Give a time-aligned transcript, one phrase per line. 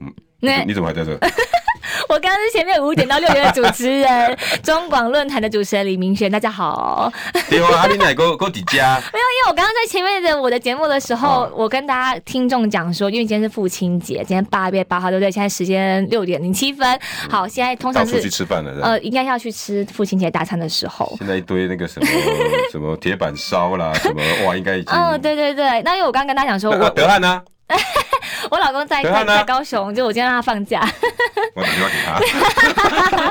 [0.00, 1.18] 嗯，你，你怎么还在这？
[2.08, 7.10] 我刚刚是前面五点到六点的主持人，中广论坛的主持人李明轩，大家好。
[7.50, 8.96] 对啊，阿林奶哥哥底家。
[9.12, 15.30] 没有，因为我刚刚在前面的我的节目的时候，哦、我跟大家听众讲说，因为今天是父亲节，今天八月八号，对不对？
[15.30, 16.98] 现在时间六点零七分。
[17.28, 21.14] 好，现在通常是去吃饭了，呃，应该要去吃父亲节大餐的时候。
[21.18, 22.06] 现在一堆那个什么
[22.70, 24.94] 什么铁板烧啦，什么哇，应该已经。
[24.94, 25.82] 嗯，对对对。
[25.82, 27.42] 那因为我刚刚跟大家讲说，我德汉呢？
[28.50, 30.80] 我老公在在在高雄，就我今天让他放假。
[31.54, 32.18] 我打电话给他。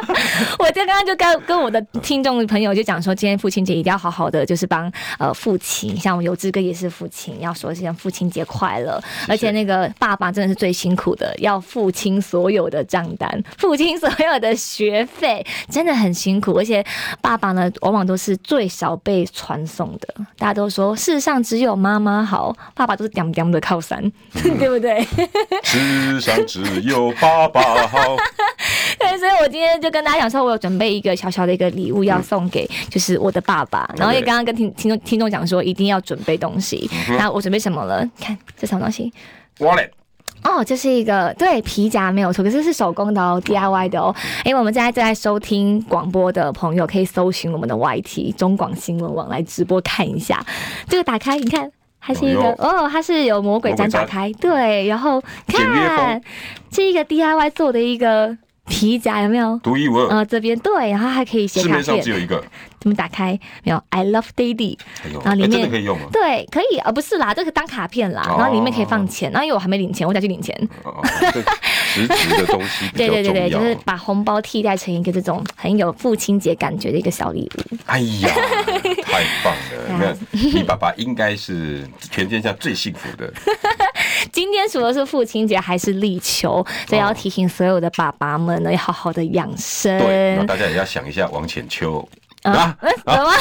[0.60, 9.02] 我今天刚刚就跟跟我的听众朋友就讲说，今天父亲节一定要好好的，就是帮呃父亲，像我有志哥也是父亲，要说一声父亲节快乐。
[9.28, 16.54] 而且那个爸爸真的是最辛苦的，要付清所有的账单，付清所有的学费，真的很辛苦。
[16.58, 16.84] 而且
[17.22, 20.08] 爸爸呢，往往都是最少被传送的。
[20.38, 24.02] 大家都说世上只有妈妈好，爸爸都是屌屌的靠山，
[24.44, 24.97] 嗯、对不对？
[25.64, 28.00] 世上只有爸爸好。
[29.00, 33.88] 对，所以我今天就跟大家讲说，我有准备一个小小的一个礼物要送给，就是我的爸爸。
[33.94, 36.90] 嗯、然后也刚刚跟听听众听众讲说，一定要准备东西。
[37.10, 38.08] 那、嗯、我准备什么了？
[38.20, 39.14] 看这什么东西
[39.60, 39.90] ？Wallet。
[40.44, 44.16] 哦，这是一个对皮夹没有错，可是是手工的哦，DIY 的哦。
[44.46, 50.44] 因为我们现在正在收听广播的朋友，可以搜寻我们的 YT 中广新闻网来直播看一下。
[50.88, 51.72] 这个打开，你看。
[52.08, 56.22] 它是一个哦，它是有魔鬼毡打开，对，然后看
[56.72, 59.60] 这一个 DIY 做的一个皮夹有没有？
[59.62, 60.08] 独一无二。
[60.16, 61.84] 啊，这边对，然后还可以写卡片。
[61.84, 62.42] 市面上只有一个。
[62.88, 63.38] 怎么打开？
[63.64, 64.78] 没有，I love Daddy。
[65.04, 66.08] 然后里面真的可以用吗？
[66.12, 68.24] 对，可以，啊不是啦，这个当卡片啦。
[68.38, 70.56] 然后里面可以放钱，然后因为我还没领钱，我想去领钱。
[71.94, 72.88] 实质的东西。
[72.96, 77.78] 对对对对，就是把红包替代成一个这种很有父亲节感觉的一个小礼物。
[77.86, 78.30] 哎呀，
[79.04, 79.54] 太棒
[80.00, 80.18] 了！
[80.32, 83.32] 你爸爸应该是全天下最幸福的。
[84.32, 89.98] 今天除了是父亲节，还是立秋，所以要提醒所有的爸爸们呢，要好好的养生。
[90.00, 92.08] 对，那大家也要想一下王浅秋。
[92.52, 93.34] 啊，什么？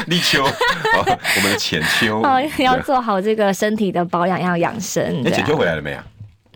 [0.06, 2.22] 立秋，我们的浅秋，
[2.58, 5.22] 要做好这个身体的保养，要养生。
[5.22, 5.98] 你浅秋回来了没有？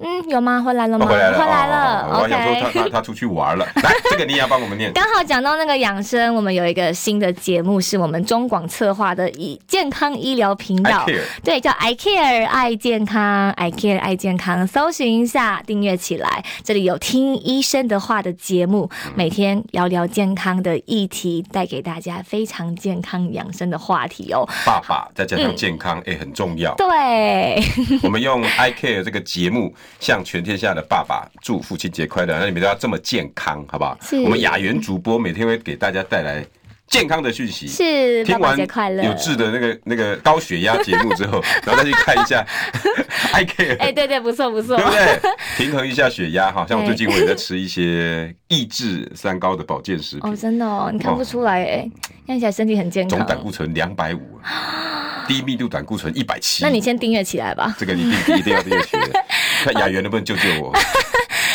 [0.00, 0.62] 嗯，有吗？
[0.62, 1.06] 回来了吗？
[1.06, 2.08] 回来了，回来了。
[2.10, 3.66] 我还想说他他他出去玩了。
[3.76, 4.92] 来， 这个你也要帮我们念。
[4.92, 11.04] 刚好讲到那个养生，我们有一个新的节目，是我们中广策划的以健康医疗频道，
[11.42, 16.44] 对，叫 I Care 爱健康，I Care 爱健康，搜寻一下，订阅起来。
[16.62, 24.48] 这里有听医生的话的节目，每天聊聊健康的议题，带给大家非常健康养生的话题哦。
[24.64, 26.74] 爸爸再加上健康，哎，很重要。
[26.76, 27.62] 对，
[28.02, 29.74] 我们用 I Care 这个节目。
[30.00, 32.38] 向全天下的爸爸祝父亲节快乐！
[32.38, 33.98] 那你们都要这么健康，好不好？
[34.24, 36.44] 我们雅媛主播每天会给大家带来
[36.86, 37.66] 健康的讯息。
[37.66, 38.24] 是。
[38.24, 38.56] 听完
[39.02, 42.46] 有志的那个那个高血压节目之后，然后再去看一下
[43.32, 43.78] I Care。
[43.78, 45.20] 哎，对对，不错不错，对不对？
[45.56, 46.64] 平衡一下血压哈。
[46.68, 50.30] 像我最近我也在吃一些抑制三高的保健食品。
[50.30, 51.90] 哦，真的哦，你看不出来哎，
[52.26, 53.18] 看起来身体很健康。
[53.18, 54.20] 总胆固醇两百五。
[55.28, 57.76] 低密度胆固醇一百七，那你先订阅起来吧。
[57.78, 59.24] 这个你一定要订阅起来，
[59.62, 60.74] 看雅媛能不能救救我。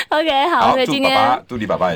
[0.10, 1.92] OK，好，所以今天祝你爸爸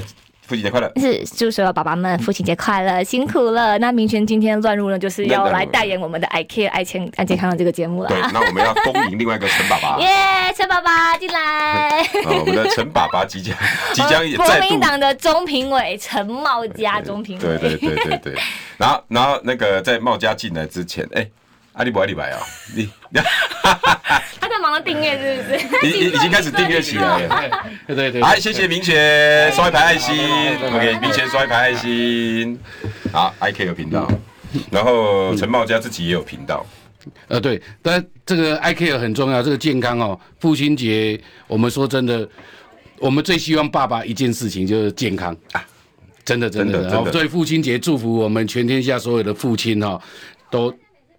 [0.47, 0.91] 父亲节快乐。
[0.95, 3.77] 是，祝所有爸爸们父亲节快乐，辛苦了。
[3.77, 8.09] 那明轩今天乱入呢，就是要来代言我们的 I Care 爱健爱健康的这个节目了。
[8.09, 9.99] 对，那我们要恭迎另外一个陈爸爸。
[9.99, 10.07] 耶，
[10.55, 12.01] 陈爸爸进来。
[12.25, 13.55] 我们的陈爸爸即将
[13.93, 17.43] 即将也国民党的中评委陈茂佳中评委。
[17.43, 18.33] 对对对对对。
[18.77, 21.27] 然后然后那个在茂佳进来之前，哎。
[21.77, 22.37] 阿里不阿里白哦，
[22.75, 22.89] 你
[24.39, 25.59] 他在忙着订阅是不是？
[25.87, 27.51] 已已经开始订阅起来了，
[27.85, 28.21] 对对对。
[28.21, 30.15] 好，谢谢明轩刷一排爱心
[30.65, 32.59] ，OK，明轩刷一排爱心。
[33.13, 34.11] 好，I Care 有频道，
[34.71, 36.65] 然后陈茂佳自己也有频道。
[37.27, 40.19] 呃，对，但这个 I Care 很重要，这个健康哦。
[40.39, 42.27] 父亲节，我们说真的，
[42.97, 45.63] 我们最希望爸爸一件事情就是健康啊，
[46.25, 46.89] 真的真的。
[46.89, 50.01] 然后，所以父亲节祝福我们全天下所有的父亲哦，
[50.49, 50.73] 都。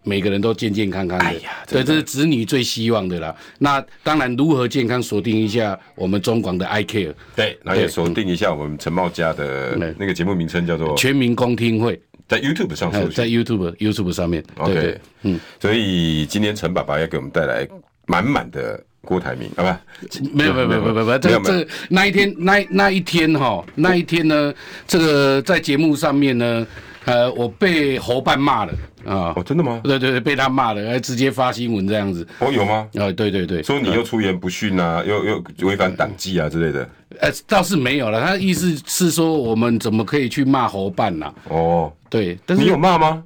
[0.09, 3.35] 每个人都健健康康的，哎呀，对，这是子女最希望的啦。
[3.59, 11.95] 那当然，如何健康，锁定一下我们中广的 I Care，对，然后也锁定一下我们陈茂佳的那个节目名称叫做《全民公听会》，
[12.27, 14.43] 在 YouTube 上，在 YouTube YouTube 上面。
[14.57, 17.69] OK，嗯，所以今天陈爸爸要给我们带来
[18.07, 19.81] 满满的郭台铭好吧，
[20.33, 24.53] 没有没有没有没有没有，这个这那一天那那一天哈，那一天呢，
[24.87, 26.67] 这个在节目上面呢，
[27.09, 28.73] 呃，我被侯办骂了
[29.05, 29.81] 啊，哦，真的吗？
[29.83, 32.27] 对对对，被他骂了，还直接发新闻这样子。
[32.39, 32.87] 哦，有吗？
[32.95, 36.89] 啊，对对对，说你又出言不逊啊，又又违反党纪啊之类的。
[37.21, 41.33] 呃，倒是没有了，他的意思是说我们怎么可以去骂侯办呐？
[41.49, 43.23] 哦，对，但是你有骂吗？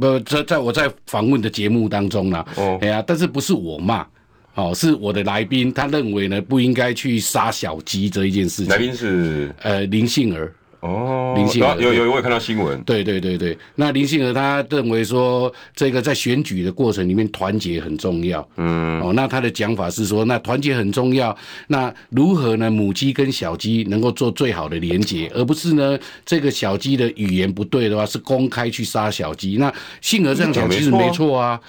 [0.00, 4.06] 不，在在我在访问的节目当中呢，哦，哎呀，但是不是我骂。
[4.54, 8.68] 哦，是我的来宾，他认为呢不应该去杀小鸡这一件事情。
[8.68, 10.52] 来宾是呃林杏儿。
[10.80, 12.80] 哦，林杏儿有有我有看到新闻。
[12.82, 18.48] 对对对对，那林信和他认为说，这个在选举的过程里面团结很重要。
[18.56, 19.00] 嗯。
[19.00, 21.36] 哦，那他的讲法是说，那团结很重要，
[21.66, 22.70] 那如何呢？
[22.70, 29.56] 母鸡跟小鸡能够做最好的连结，而不是呢这个小鸡的语言不对的话，是公开去杀小鸡。
[29.56, 31.60] 那信和这样讲其实没错啊。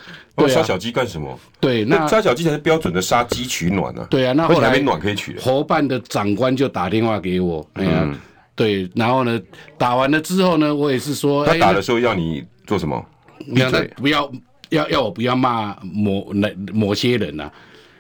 [0.47, 1.37] 杀小鸡干什么？
[1.59, 4.05] 对，那杀小鸡才是标准的杀鸡取暖呢。
[4.09, 5.35] 对啊，那后来没暖可以取。
[5.37, 8.07] 侯办的长官就打电话给我，哎呀，
[8.59, 9.39] 对，然后呢，
[9.77, 13.01] 打完了之后呢，我也是说，他打的时候要你做什么？
[13.53, 14.31] 不要不要
[14.67, 17.49] 要要我不要骂某那某些人呐？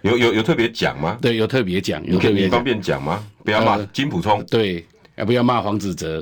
[0.01, 1.17] 有有有特别讲吗？
[1.21, 3.23] 对，有特别讲，有特别方便讲吗？
[3.45, 4.85] 不要骂金普聪，对，
[5.15, 6.21] 要不要骂黄子哲？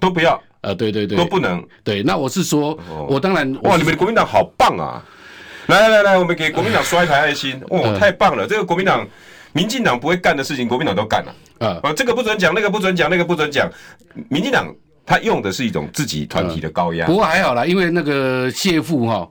[0.00, 0.42] 都不要。
[0.62, 1.62] 呃，对对对，都不能。
[1.84, 5.04] 对，那我是说，我当然哇，你们的国民党好棒啊！
[5.66, 8.46] 来来来来，我们给国民党刷一排爱心哦，太棒了！
[8.46, 9.06] 这个国民党、
[9.52, 11.34] 民进党不会干的事情，国民党都干了。
[11.58, 13.68] 啊，这个不准讲，那个不准讲，那个不准讲。
[14.28, 14.72] 民进党
[15.04, 17.06] 他用的是一种自己团体的高压。
[17.06, 19.28] 不过还好啦，因为那个谢富哈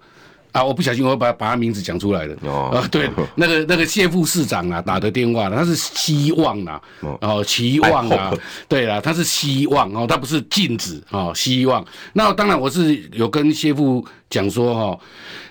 [0.52, 2.36] 啊，我不小心我把把他名字讲出来了。
[2.42, 6.81] 哦，对， 那个那个谢副市长啊打的电话，他是希望啊，
[7.22, 8.34] 哦期望啊，
[8.68, 11.86] 对啦，他是希望哦，他不是禁止哦，希望。
[12.12, 15.00] 那当然我是有跟谢副讲说哈，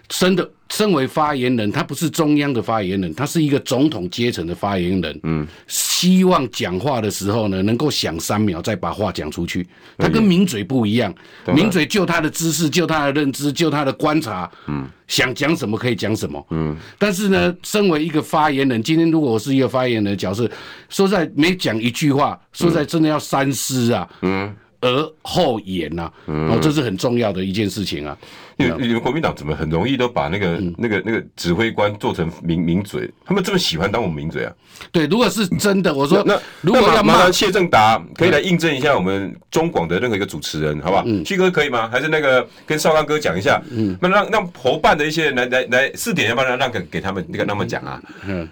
[0.08, 0.50] 真的。
[0.70, 5.20] 身为发言人，他不是中央的发言人，他是一个总统阶层的发言人。
[5.22, 9.66] 嗯，希望讲话的时候呢，能够想三秒再把话讲出去。
[9.96, 11.14] 他跟名嘴不一样，
[11.54, 14.50] 名嘴就他的知识，就他的认知，就他的观察。
[14.66, 16.44] 嗯，想讲什么可以讲什么。
[16.50, 20.50] 嗯，但是呢，身为一个发言人，今天如果我是一个发言人的角色，
[20.88, 24.08] 说在每讲一句话，说在真的要三思啊。
[24.22, 24.54] 嗯。
[24.86, 28.16] 而后言呐，哦，这是很重要的一件事情啊。
[28.56, 33.10] 因为你们国民党怎么很容易都把那个、那个、那个指挥官做成名名嘴？
[33.22, 34.52] 他们这么喜欢当我们名嘴啊？
[34.90, 41.04] 对，如果是真的，我说那如果要麻烦谢正达可以来印证一下我们中广的任何一个主持人，好不好？
[41.22, 41.86] 旭哥可以吗？
[41.88, 43.62] 还是那个跟少刚哥讲一下？
[43.70, 48.00] 嗯，那让让伙伴的一些人来来来四点，要不然让给给他们那个那么讲啊？
[48.26, 48.48] 嗯。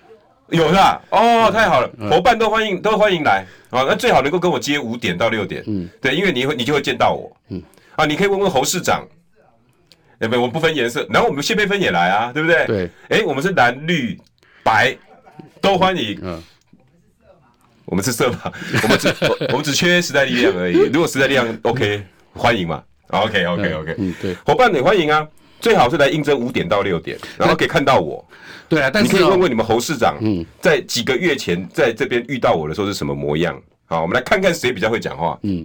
[0.54, 1.02] 有是吧？
[1.10, 3.44] 哦，太好了，伙伴都欢迎，都欢迎来。
[3.70, 3.84] 啊！
[3.88, 7.60] 那最好能够跟我接五点到六点，嗯，对，因为你会，你就会见到我，嗯，
[7.96, 9.04] 啊，你可以问问侯市长，
[10.20, 12.64] 哎，不，我们不分颜色，然后我们谢佩芬也来啊，对不对？
[12.66, 14.16] 对，哎，我们是蓝绿
[14.62, 14.96] 白
[15.60, 16.40] 都欢迎，嗯，
[17.84, 18.52] 我们是色嘛，
[18.84, 19.12] 我们只
[19.48, 22.00] 我们只缺时代力量而已，如果时代力量 OK，
[22.32, 25.26] 欢迎嘛，OK OK OK，嗯，对，伙伴也欢迎啊，
[25.58, 28.24] 最好是来应征五点到六点，然后可以看到我。
[28.68, 33.60] 对啊，但是你可以问问你们侯市长，嗯，在几个月前在这边遇到我的时候是什么模样？
[33.86, 35.38] 好，我们来看看谁比较会讲话。
[35.42, 35.64] 嗯，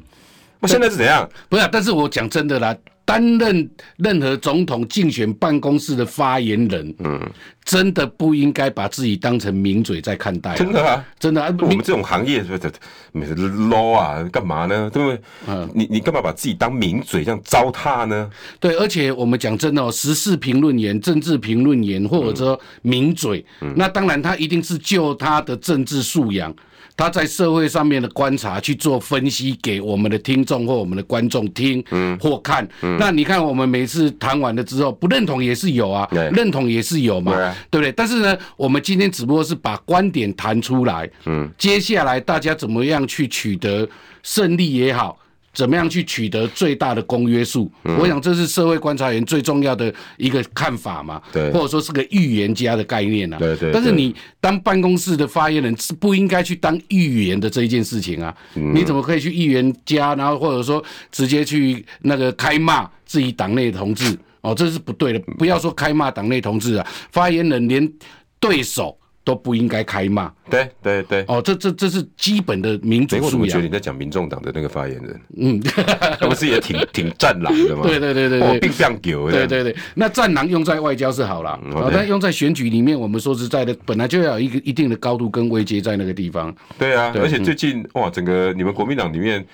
[0.60, 1.28] 我现在是怎样？
[1.48, 2.75] 不是，但是我讲真的啦，
[3.09, 7.19] 担任任何总统竞选办公室的发言人，嗯，
[7.65, 10.53] 真的不应该把自己当成名嘴在看待。
[10.56, 14.24] 真的啊，真的啊，我们这种行业是不是 low 啊？
[14.31, 14.88] 干嘛呢？
[14.93, 15.22] 对不对？
[15.48, 18.29] 嗯，你你干嘛把自己当名嘴这样糟蹋呢？
[18.60, 23.43] 对，而且我们讲真的哦，时事评论员、政治评论员，或者说名嘴，
[23.75, 26.53] 那当然他一定是就他的政治素养。
[27.00, 32.68] 他在社会上面的观察去做分析，给我们的听众或我们的观众听，嗯，或看。
[32.82, 37.91] 嗯，那你看我们每次谈完了之后，不认同也是有啊，对认同也是有嘛，对，对不对？
[37.94, 43.88] 但是呢，我们今天只不过是把观点谈出来，嗯，接下来大家怎么样去取得
[44.22, 45.18] 胜利也好。
[45.60, 47.70] 怎么样去取得最大的公约数？
[47.84, 53.38] 嗯、我想这是社会观察员最重要的一个看法嘛，对，或者说是个预言家的概念啊。
[53.38, 53.72] 对，对对。
[53.74, 58.34] 但是你当办公室的发言人是不应该去当预言的这一件事情啊。
[58.56, 64.18] 嗯、你怎么可以去预言家，然后或者说直接去那个开骂自己党内同志？
[64.39, 65.20] 哦，这是不对的。
[65.38, 67.92] 不要说开骂党内同志啊，发言人连
[68.39, 68.98] 对手。
[69.29, 73.25] 都不应该开骂，对对对，哦，这这这是基本的民主素养。
[73.25, 75.21] 我怎么觉得你在讲民众党的那个发言人？
[75.38, 75.62] 嗯，
[76.19, 77.83] 他不是也挺 挺战狼的吗？
[77.86, 79.29] 对对对对对，并这样狗。
[79.29, 81.59] 对对对，那战狼用在外交是好了，
[81.93, 86.51] 但用在选举里面，我们说实在的，本来就要有一个一定的高度跟位阶在那个地方。
[86.79, 89.45] 对啊，而且最近哇，整个你们国民党里面，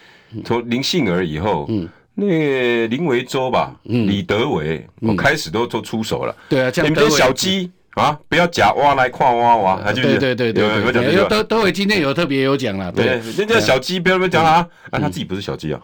[0.46, 6.34] 从林杏儿以后，嗯，那个林维洲吧，嗯李德维，我开始都都出手了。
[6.48, 7.70] 对啊，你们这些小鸡。
[7.96, 15.80] 啊，不要假挖来跨挖挖，他就对对对对对，有德德伟今天有特别有讲了，对，人家小鸡不要不要讲啊，啊，他自己不是小鸡啊。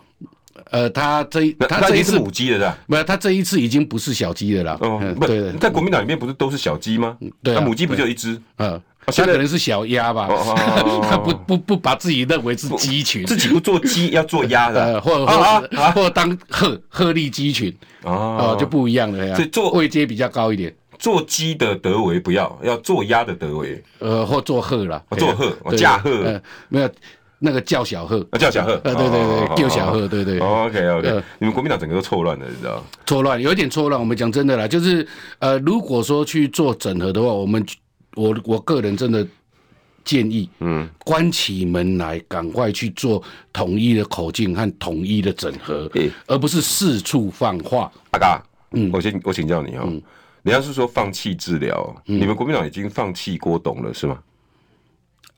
[0.70, 2.78] 呃，他这他这一次是母鸡的是吧？
[2.88, 4.78] 没有，他这一次已经不是小鸡的了。
[4.82, 5.28] 哦，不，
[5.58, 7.18] 在国民党里面不是都是小鸡吗？
[7.44, 8.40] 对，母鸡不就一只？
[8.58, 10.30] 嗯，他可能是小鸭吧？
[11.10, 19.36] 他不不不把自己认为是鸡群，自己不做鸡，要做鸭的，或者或或当鹤鹤立鸡群哦，就不一样了呀。
[19.36, 26.90] 所以做位阶比较高一点，做鸡的德维不要，要做鸭的德维，呃，或做鹤了，做鹤，驾鹤，没有。
[27.44, 30.38] 那个叫小贺，啊叫小贺，呃对对对，叫小贺，对对。
[30.38, 32.86] OK OK，你们国民党整个都错乱了，你知道？
[33.08, 34.00] 错乱，有一点错乱。
[34.00, 35.08] 我们讲真的啦，就是
[35.40, 37.66] 呃，如果说去做整合的话，我们
[38.14, 39.26] 我我个人真的
[40.06, 45.90] 建议，嗯，关起门来，赶快去做统一的口径和统一的整合，
[46.28, 47.92] 而不是四处放话。
[48.12, 48.40] 阿嘎，
[48.74, 49.92] 嗯，我先我请教你哦，
[50.44, 54.20] 你要是说放弃治疗，你们国民党已经放弃郭董了，是吗？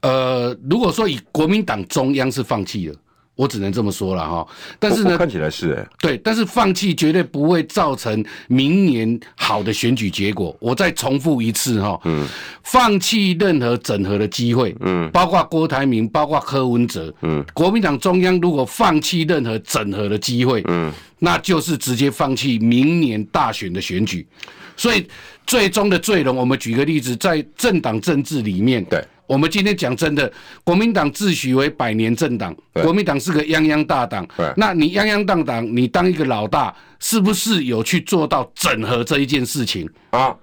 [0.01, 2.95] 呃，如果说以国民党中央是放弃了，
[3.35, 4.45] 我只能这么说了哈。
[4.77, 10.55] 但是呢，看起来是哎，对，但是放弃绝对不会造成明年好的选举结果。
[10.59, 12.27] 我再重复一次哈，嗯，
[12.63, 20.91] 放弃任何整合的机会，嗯，包括郭台铭，包括柯文哲，嗯，国民党中央如果放弃任何整合的机会，嗯，
[21.23, 24.27] 那就是直接放弃明年大选的选举。
[24.75, 25.07] 所以
[25.47, 29.01] 最终的罪人，我们举个例子，在政党政治里面，对。
[29.25, 30.31] 我们今天讲真的，
[30.65, 34.27] 国民党自诩为百年政党，国民党是个泱泱大党。
[34.35, 40.35] 对那你泱泱大党，你当一个老大，是不是有去做到整合这一件事情啊？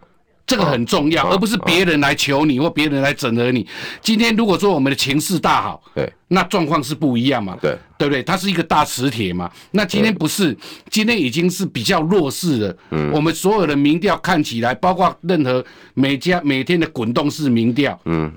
[0.50, 3.64] 这个很重要，啊、而不是别人来求你、啊、或别人来整合你。
[4.02, 7.57] 今天如果说我们的情势大好，对，那状况是不一样嘛？
[7.62, 8.21] 对，对不对？
[8.21, 9.49] 它是一个大磁铁嘛。
[9.71, 10.57] 那今天不是，
[10.90, 12.76] 今天已经是比较弱势了。
[12.90, 15.64] 嗯，我们所有的民调看起来，包括任何
[15.95, 18.33] 每家每天的滚动式民调，嗯。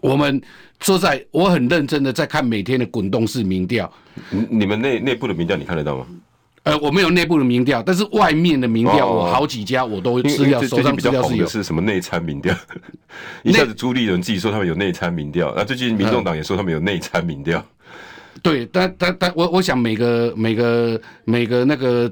[0.00, 0.40] 我们
[0.80, 3.92] 说在，我很认真的在看每天的滚动式民调。
[4.30, 6.06] 你你们内内部的民调你看得到吗？
[6.62, 11.46] 呃，我没有内部的民调，但是外面的民调，我好几家我都资料手上资料是有。
[11.46, 12.54] 是什么内参民调？
[13.42, 17.64] 一下子朱立伦自己说他们有内参民调，那最近民众党也说他们有内参民调。
[18.42, 22.10] 对，但但但我我想每个每个每个那个。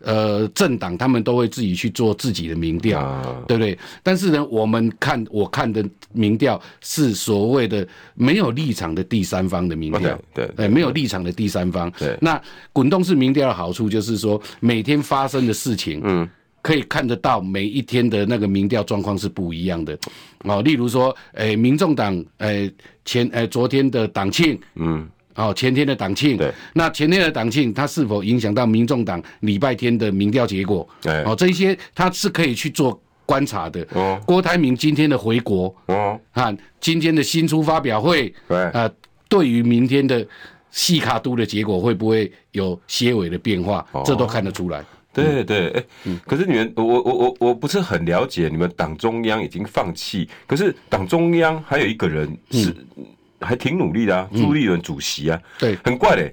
[0.00, 3.78] 呃，政党他们都会自己去做自己的民调，啊、对不对？
[4.02, 11.90] 但是呢，我们看我看的民调是所谓的没有立场的第三方的民调，对没有立场的第三方。
[11.98, 12.40] 对，那
[12.72, 16.28] 滚动式民调的好处就是说，每天发生的事情，嗯，
[16.62, 19.98] 可以看得到每一天的那个民调状况是不一样的。
[20.44, 22.72] 哦，例如说，诶，民众党，诶，
[23.04, 25.08] 前，诶，昨天的党庆，嗯。
[25.48, 30.86] 哦，前天的党庆，对，那前天的党庆，它是否影响到民众党礼拜天的民调结果？
[31.00, 33.86] 对，哦，这一些它是可以去做观察的。
[33.92, 38.90] 哦，郭台铭今天的回国，哦，看今天的新出发表会，对，呃，
[39.28, 40.26] 对于明天的
[40.70, 43.86] 细卡都的结果会不会有些微的变化？
[43.92, 44.84] 哦，这都看得出来。
[45.12, 45.84] 对对，哎，
[46.26, 52.70] 可是你们，我我我我不是很了解，你们党中央已经放弃，可是党中央还有一个人是。
[52.96, 53.06] 嗯
[53.40, 56.32] 还挺努力的啊，朱立伦主席啊，对，很怪嘞。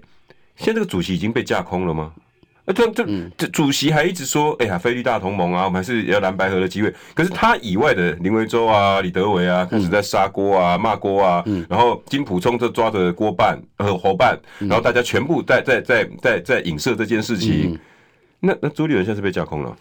[0.55, 2.11] 现在这个主席已经被架空了吗？
[2.65, 3.05] 啊，这这
[3.37, 6.93] 这主席还一直说，哎呀，菲律大同盟啊，我们还是要蓝白合的机会。
[7.13, 17.79] 可是他以外的林维洲啊、李德维啊，开始在杀锅啊、骂锅啊，然后金普聪就抓着锅办和伙伴，然后大家全部在在在在在影射这件事情。
[18.39, 19.75] 那那朱立伦现在是被架空了？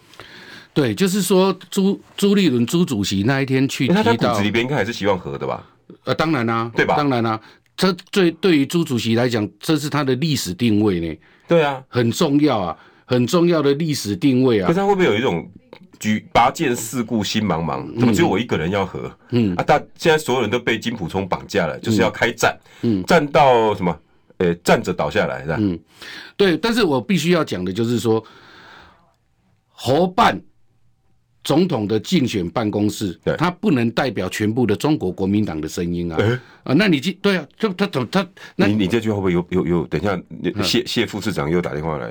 [0.76, 5.64] 对，就是说朱朱立伦朱主席那一天去提到，他骨子里边应该还是希望和的吧？
[6.04, 6.94] 呃，当然啦、啊，对吧？
[6.94, 7.40] 当然啦、啊，
[7.74, 11.16] 这最对于朱主席来讲，这是他的历史定位呢。
[11.48, 14.66] 对啊，很重要啊，很重要的历史定位啊。
[14.66, 15.50] 可是他会不会有一种
[15.98, 19.10] 举拔剑四顾心茫茫，怎么只有我一个人要和？
[19.30, 23.98] 嗯啊，他现在所有人都被金溥聪绑架了，就是要开战，嗯，战到什么？
[24.36, 25.56] 呃，站着倒下来是吧？
[25.58, 25.78] 嗯，
[26.36, 26.58] 对。
[26.58, 28.22] 但是我必须要讲的就是说，
[29.70, 30.38] 侯办。
[31.46, 36.16] 总统的竞选办公室，对，他不能代表全部的中国国民党的声音啊！
[36.18, 36.32] 欸、
[36.64, 38.26] 啊，那你这对啊，就他怎么他？
[38.56, 39.86] 那你你这句话会不会有有有？
[39.86, 40.20] 等一下，
[40.64, 42.06] 谢谢副市长又打电话来，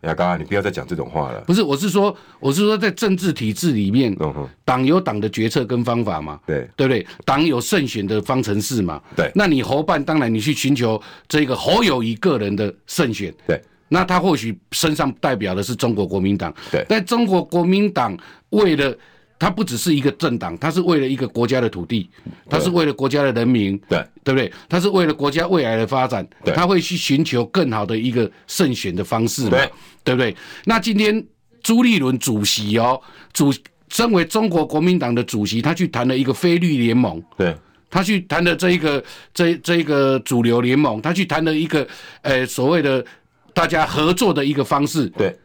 [0.00, 1.38] 哎呀，刚刚你不要再讲这种话了。
[1.42, 4.16] 不是，我是说，我是说，在政治体制里面，
[4.64, 7.06] 党有党的决策跟方法嘛，对，对不对？
[7.26, 9.30] 党有胜选的方程式嘛，对。
[9.34, 13.60] 那你侯办，当然你去寻求这个侯友谊个人的胜选，对。
[13.88, 16.84] 那他或许身上代表的是中国国民党，对。
[16.88, 18.16] 但中国国民党
[18.50, 18.96] 为了
[19.38, 22.10] 他不只是一个政党，他是为了一个国家的土地，
[22.50, 24.52] 他是为了国家的人民，对，对不对？
[24.68, 26.52] 他是为了国家未来的发展，对。
[26.54, 29.70] 他会去寻求更好的一个胜选的方式嘛，对，
[30.02, 30.36] 对不对？
[30.64, 31.24] 那今天
[31.62, 33.00] 朱立伦主席哦，
[33.32, 33.54] 主
[33.90, 37.56] 身为中国国民党的主席，他去谈了一个非绿联盟，对，
[37.88, 39.02] 他去谈了这一个
[39.32, 41.86] 这这一个主流联盟，他去谈了一个
[42.22, 43.04] 呃所谓的
[43.52, 45.06] 大家合作的一个方式。
[45.10, 45.36] 对，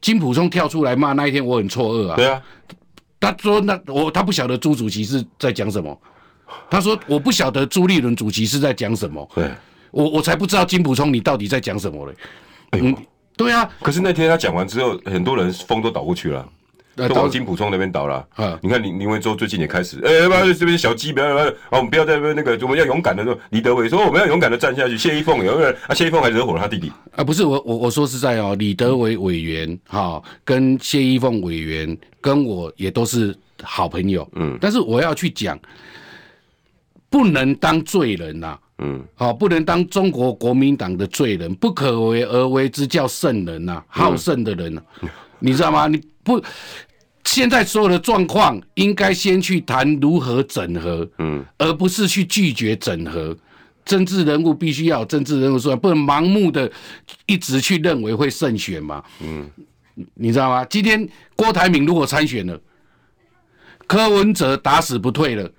[0.00, 2.16] 金溥聪跳出来骂那一天，我很错愕啊。
[2.16, 2.42] 对啊，
[3.20, 5.96] 他说那我他不晓得朱主席是在讲什么，
[6.68, 9.28] 他说我不晓得朱立伦主席是在讲什么。
[9.34, 9.50] 对，
[9.90, 12.14] 我我才不知道金溥聪你到底在讲什么嘞。
[12.72, 12.96] 嗯，
[13.36, 13.68] 对啊。
[13.80, 16.48] 可是那天他讲完之后，很多人风都倒过去了。
[16.94, 18.26] 都往金浦冲那边倒了。
[18.34, 24.96] 啊，你看林林维洲最近也开始，哎，不要这边小鸡，不要不要，我们不要在那边那个，我们要勇敢的说，李德伟说我们要勇敢的站下去。
[24.96, 35.58] 谢依凤有人啊，谢依凤还惹火了他弟弟啊，不是我我我说实在哦，李德伟委员哈，跟谢依凤委员跟我也都是好朋友，嗯，但是我要去讲，
[37.08, 44.78] 不能当罪人呐，嗯，好，不能当中国国民党的罪人，不可为而为之叫圣人呐，好胜的人，
[45.38, 45.88] 你知道吗？
[45.88, 46.00] 你。
[46.24, 46.42] 不，
[47.24, 53.36] 现在所有的状况应该先去谈如何整合，嗯，而不是去拒绝整合。
[53.84, 56.70] 政治人物必须要有政治人物说，不能盲目的
[57.26, 59.50] 一直去认为会胜选嘛，嗯，
[60.14, 60.64] 你知道吗？
[60.66, 62.60] 今天郭台铭如果参选了，
[63.88, 65.50] 柯文哲打死不退了，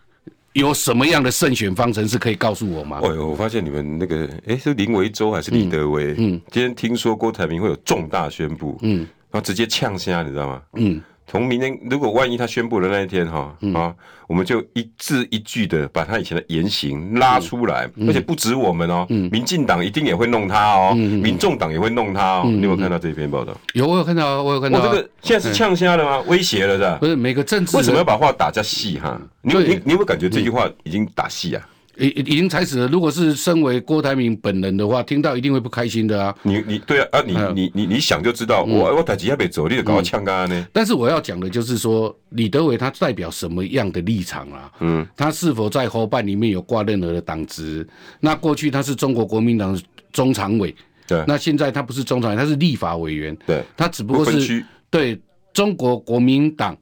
[0.53, 3.01] 有什么样的胜选方程式可以告诉我吗？
[3.03, 6.15] 哎呦，我发现你们那个，哎，是林维洲还是李德维？
[6.17, 9.05] 嗯，今天听说郭台铭会有重大宣布，嗯。
[9.33, 10.61] 然后直接呛瞎，你知道吗？
[10.73, 13.91] 嗯，从明天如果万一他宣布的那一天哈、嗯、啊，
[14.27, 22.43] 我们就一字一句的把他以前的言行拉出来，嗯、而且不止我们哦，嗯、民进党一定也会弄他哦，嗯、民众党也会弄他哦。
[22.45, 23.57] 嗯、你有没有看到这篇报道？
[23.73, 24.77] 有，我有看到，我有看到。
[24.77, 26.23] 我这个现在是呛瞎了吗？
[26.27, 26.97] 威胁了是吧？
[26.99, 29.19] 不是每个政治为什么要把话打加细哈？
[29.41, 31.67] 你你你有没有感觉这句话已经打细啊？
[31.97, 32.87] 已已经踩死了。
[32.87, 36.35] 如果是身为郭台铭本人的话，听到一定会不开心的啊。
[36.41, 40.67] 你你对啊啊，你你你你想就知道，嗯、我我台几下被走，你就搞个呛干呢。
[40.73, 44.71] 但是我要讲的就是说，李德伟他代表什么样的立场啊？
[44.79, 47.87] 嗯，他是否在侯办里面有挂任何的党职？
[48.19, 49.79] 那过去他是中国国民党
[50.11, 50.75] 中常委，
[51.07, 51.23] 对。
[51.27, 53.63] 那现在他不是中常委，他是立法委员，对。
[53.77, 55.21] 他只不过是对
[55.53, 56.75] 中国国民党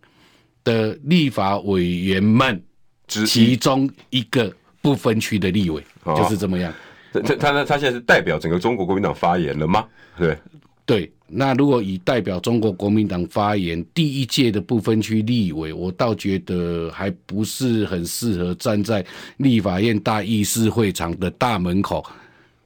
[0.64, 2.64] 的立法委员们
[3.08, 4.50] 其中一个。
[4.82, 6.74] 不分区的立委就是这么样。
[7.14, 9.86] 他他他他现在是代表整个中国国民党发言了吗？
[10.18, 10.38] 对
[10.86, 11.12] 对。
[11.34, 19.06] 那如果以代表中国国民党发言，第一届的不分区立委，我倒觉得还不是很适合站在
[19.38, 22.06] 立法院大议事会场的大门口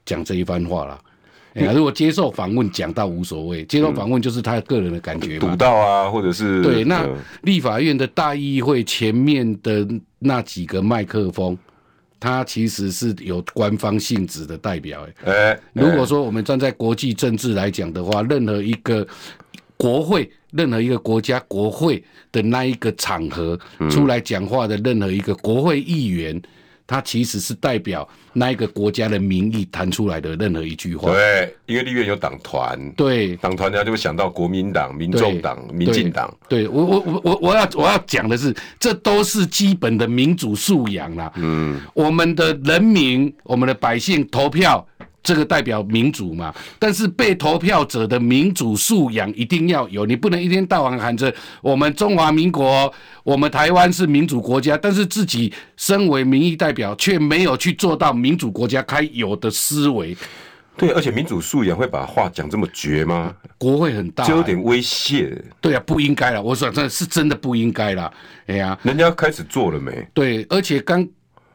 [0.04, 1.00] 讲这一番话了。
[1.74, 5.38] 如果接受访问讲到无所谓，接受访问就是他个人的感觉。
[5.38, 6.84] 堵到啊，或者是对。
[6.84, 7.08] 那
[7.44, 9.88] 立法院的大议会前面的
[10.20, 11.58] 那几个麦克风。
[12.26, 19.08] 他其实是有官方性质的代表，哎，欸，如果说我们站在国际政治来讲的话，任何一个
[19.78, 23.56] 国会，任何一个国家国会的那一个场合
[23.92, 26.42] 出来讲话的任何一个国会议员。
[26.88, 31.12] 他其实是代表那一个国家的民意谈出来的任何一句话。
[31.12, 32.92] 对，因为立院有党团。
[32.92, 36.32] 对，党团，他就会想到国民党、民众党、民进党。
[36.48, 41.32] 对我，我，我，我，我要我要讲的是，这都是基本的民主素养啦。
[41.36, 44.88] 嗯，我们的人民，我们的百姓投票。
[45.26, 51.34] 这个代表民主嘛，但是被投票者的民主素养一定要有，你不能一天到晚喊着
[51.64, 60.16] 我们中华民国，我们台湾是民主国家，但是自己身为民意代表却没有去做到民主国家该有的思维。
[60.78, 63.34] 对，而且民主素养会把话讲这么绝吗？
[63.58, 65.36] 国会很大，就有点威胁。
[65.60, 68.14] 对啊，不应该了，我说真的是真的不应该了。
[68.46, 70.08] 哎呀，人家开始做了没？
[70.14, 71.08] 对，而且刚。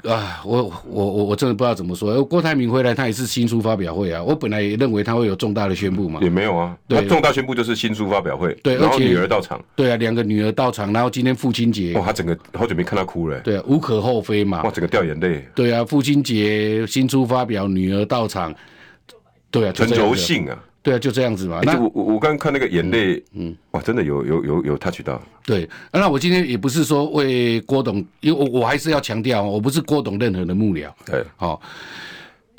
[0.08, 2.24] 啊，我我我我真的不知道怎么说。
[2.24, 4.22] 郭台铭回来，他也是新书发表会啊。
[4.22, 6.74] 我本来也认为他会有重大的宣布嘛，也没有啊。
[6.88, 9.62] 对，重大宣布就是新书发表会，对，然后女儿到场。
[9.76, 11.92] 对啊，两个女儿到场，然后今天父亲节。
[11.94, 13.38] 哇，他整个好久没看他哭了。
[13.40, 14.62] 对啊，无可厚非嘛。
[14.62, 15.46] 哇，整个掉眼泪。
[15.54, 18.54] 对啊，父亲节新书发表，女儿到场。
[19.50, 20.58] 对啊，很柔性啊。
[20.82, 21.58] 对啊，就这样子嘛。
[21.58, 25.20] 欸、那我我我刚刚看那个眼泪，嗯，嗯哇，真的有有有有 touch 到。
[25.44, 30.90] 对，那我今天也不是说为郭董，因为我我还是要强调，我不是郭董任何的幕僚。
[31.04, 31.60] 对，好、哦，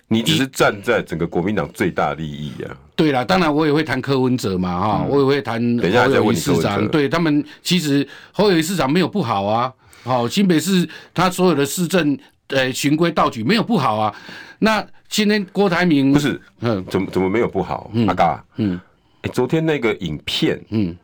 [0.07, 2.77] 你只是站在整个国民党最大利益啊。
[2.95, 6.87] 对啦，当然我也会谈柯文哲嘛，哈、嗯，我也会谈侯友宜市长。
[6.89, 9.73] 对他们，其实侯友宜市长没有不好啊。
[10.03, 12.17] 好，新北市他所有的市政，
[12.51, 14.13] 呃，循规蹈矩没有不好啊。
[14.59, 17.89] 那今天郭台铭不是，嗯，怎么怎么没有不好？
[17.93, 18.79] 嗯、阿嘎，嗯，
[19.33, 20.95] 昨天那个影片，嗯，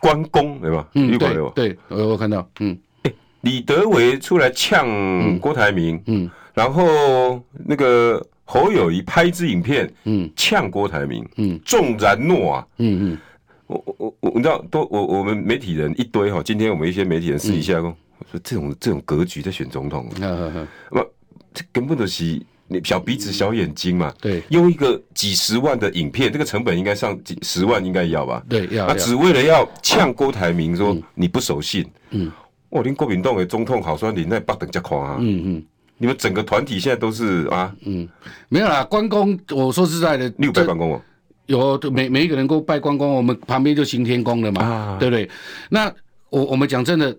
[0.00, 0.86] 关公对吧？
[0.94, 13.18] 嗯，对，对，我我看到，嗯，哎、欸，李德维出来呛郭台铭，嗯，然后那个侯友宜拍支影片，嗯，呛郭台铭，嗯，重然诺啊，嗯嗯，
[13.66, 17.96] 我我我我，你知道，都我我们媒体人一堆哈，今天我们一些媒体人私底下说，
[18.30, 21.04] 说这种这种格局在选总统，那
[21.52, 24.12] 这根本就是你小鼻子小眼睛嘛。
[24.20, 28.42] 对，用一个几十万的影片，这个成本应该上几十万，应该要吧？
[28.48, 28.86] 对，要。
[28.86, 31.84] 那只为了要呛郭台铭说你不守信。
[32.10, 32.30] 嗯。
[32.70, 35.16] 我连国民党的总统好酸，你那八等加夸啊。
[35.20, 35.64] 嗯嗯。
[35.96, 37.72] 你们整个团体现在都是啊。
[37.84, 38.08] 嗯。
[38.48, 41.00] 没有啦，关公，我说实在的，你有拜关公哦？
[41.46, 45.28] 有，每每一个人都拜关公，我们旁边就行天宫了嘛，啊、对不对？
[45.68, 45.92] 那
[46.30, 47.16] 我我们讲真的，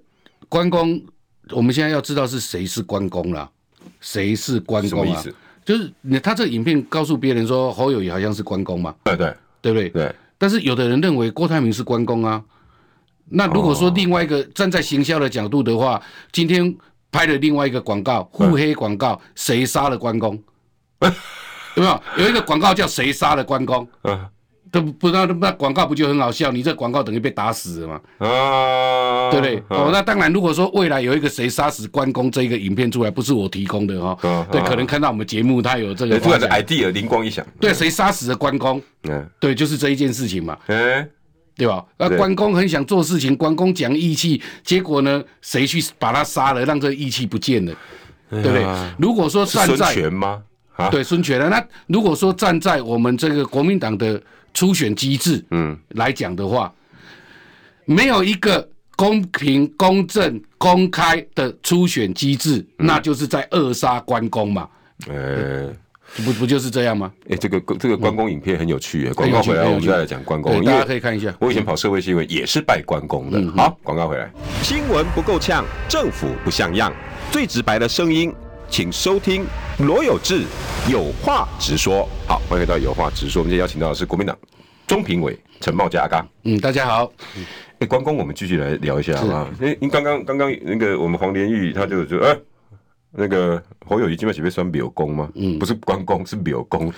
[0.49, 1.01] 关公，
[1.51, 3.49] 我们现在要知道是谁是关公了，
[3.99, 5.23] 谁是关公啊？
[5.63, 9.89] 就是你他这个影片告诉别人说侯友宜好像是关公嘛，对对对不对？
[9.89, 10.15] 对。
[10.37, 12.43] 但是有的人认为郭台铭是关公啊。
[13.27, 16.75] 那如果说另外一个站在行销的角度的话，今天
[17.11, 20.41] 拍了另外一个广告，互黑广告，谁杀了关公？
[21.75, 23.85] 有没有有一个广告叫“谁杀了关公”？
[24.03, 24.29] 啊，
[24.75, 26.51] 都不知道那广告不就很好笑？
[26.51, 28.01] 你这广告等于被打死了嘛？
[28.17, 29.63] 啊，对不对？
[29.69, 38.81] 哦，那当然，如果说未来有一个“谁杀死关公”这一个影片出来，不是我提供的哈，对，可能看到我们节目他有这个突然的 idea 灵光一响，对，谁杀死了关公？
[39.03, 41.07] 嗯，对，就是这一件事情嘛，哎，
[41.55, 41.85] 对吧？
[41.97, 47.73] 那关公很想做事情，关公讲义气，结果呢，谁去把他杀了，让这个义气不见了，
[48.29, 48.65] 对不对？
[48.99, 50.41] 如果说站在孙权吗？
[50.75, 54.21] 啊、对孙权的那如果说站在我们这个国民党的
[54.53, 56.73] 初选机制，嗯，来讲的话，
[57.85, 64.67] 嗯、没有一个公平、公正、公开的初选机制，嗯、那就是在扼杀关公嘛。
[65.07, 65.69] 呃，
[66.23, 67.11] 不不就是这样吗？
[67.29, 71.33] 哎，这个这个关公影片很有趣，广告回来我们再来讲关公，大家可以看一下。
[71.39, 73.39] 我以前跑社会新闻也是拜关公的。
[73.39, 76.93] 嗯、好，广告回来，新闻不够呛，政府不像样，
[77.31, 78.33] 最直白的声音。
[78.69, 79.45] 请收听
[79.79, 80.43] 罗有志
[80.89, 82.07] 有话直说。
[82.27, 83.41] 好，欢迎回到有话直说。
[83.41, 84.37] 我们今天邀请到的是国民党
[84.87, 86.27] 中评委陈茂佳阿刚。
[86.43, 87.11] 嗯，大家好。
[87.79, 89.49] 哎，关公，我们继续来聊一下好不好？
[89.59, 92.37] 因为您刚刚刚刚那个我们黄连玉他就说，哎，
[93.11, 95.29] 那个侯友谊基本上被算庙公吗？
[95.35, 96.91] 嗯，不是关公，是庙公。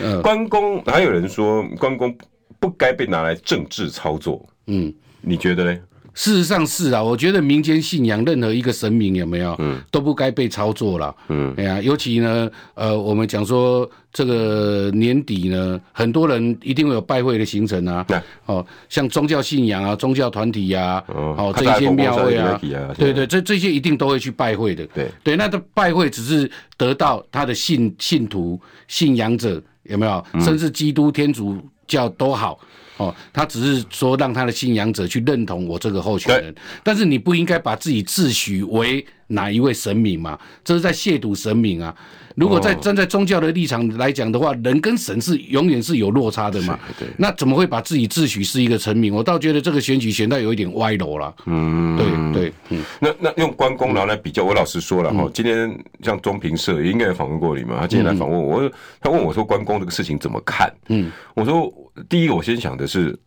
[0.00, 2.16] 嗯，关公还有人说关公
[2.60, 4.44] 不该被拿来政治操作。
[4.66, 5.78] 嗯，你觉得呢？
[6.14, 18.06] 事实上是啊，我觉得民间信仰任何一个神明有没有，嗯，都不该被操作了，嗯，哎呀，尤其呢，呃，我们讲说这个年底呢，很多人一定会有拜会的行程啊，
[18.46, 22.60] 哦，像宗教信仰啊、宗教团体呀，哦，这些庙会啊，
[22.96, 25.10] 对对，这这些一定都会去拜会的，对。
[25.24, 32.58] 对，那他拜会只是得到他的信信徒、信仰者有没有，甚至基督天主教都好。
[32.96, 40.38] 哦，他只是说让他的信仰者去认同我这个候选人，但是你不应该把自己自诩为哪一位神明嘛？
[40.62, 41.94] 这是在亵渎神明啊！
[42.36, 46.78] 如果在站在宗教的立场来讲的话，人跟神是永远是有落差的嘛？
[46.98, 49.14] 对，那怎么会把自己自诩是一个神明？
[49.14, 51.32] 我倒觉得这个选举选到有一点歪楼了。
[51.46, 57.76] 嗯，对对，嗯，那那用关公然后来比较，我老实说了哈，嗯、今天像中评社也应该有访问过你嘛？
[57.80, 60.72] 他今天来访问我，嗯、他问我说关公这个事情怎么看？
[60.88, 61.72] 嗯，我说
[62.08, 63.18] 第一个我先想的是。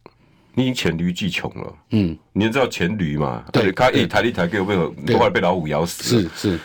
[0.59, 3.43] 你已经黔驴技穷了，嗯，你知道黔驴嘛？
[3.53, 4.75] 对，他一抬一抬，给我被
[5.15, 6.03] 后来被老虎咬死。
[6.03, 6.59] 是是，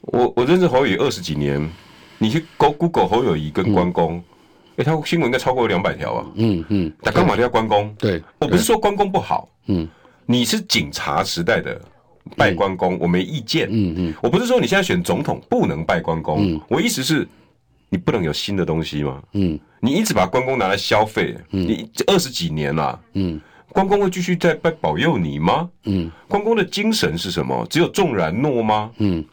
[0.00, 1.64] 我我认识侯友宜二十几年，
[2.18, 4.20] 你去 Google 侯友谊跟关公，
[4.78, 6.26] 哎，他新闻应该超过两百条啊。
[6.34, 7.94] 嗯嗯，他干嘛要关公？
[7.96, 9.88] 对，我不是说关公不好，嗯，
[10.26, 11.80] 你是警察时代的
[12.36, 13.68] 拜关公，我没意见。
[13.70, 17.24] 嗯嗯，我不是说你现在选总统不能拜关公，我意思是。
[17.96, 19.22] 你不能有新的东西吗？
[19.32, 25.70] 嗯，你一直把关公拿来消费，嗯，你二十几年了，嗯，关公会继续在拜保佑你吗？
[25.84, 27.66] 嗯，关公的精神是什么？
[27.70, 28.92] 只有纵然诺吗？
[28.98, 29.24] 嗯，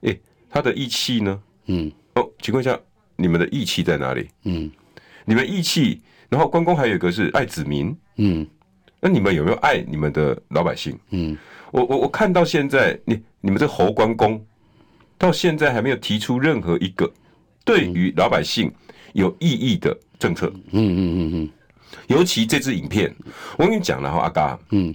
[0.00, 1.38] 诶，他的义气呢？
[1.66, 2.80] 嗯，哦，请问一下，
[3.14, 4.26] 你们的义气在哪里？
[4.44, 4.70] 嗯，
[5.26, 6.00] 你们义气，
[6.30, 8.46] 然后关公还有一个是爱子民，嗯，
[9.00, 10.98] 那你们有没有爱你们的老百姓？
[11.10, 11.36] 嗯，
[11.70, 14.42] 我我我看到现在，你你们这侯关公
[15.18, 17.12] 到现在还没有提出任何一个。
[17.64, 18.72] 对于老百姓
[19.12, 21.50] 有意义的政策，嗯嗯嗯嗯，
[22.08, 23.14] 尤其这支影片，
[23.58, 24.94] 我跟你讲了哈，阿嘎，嗯，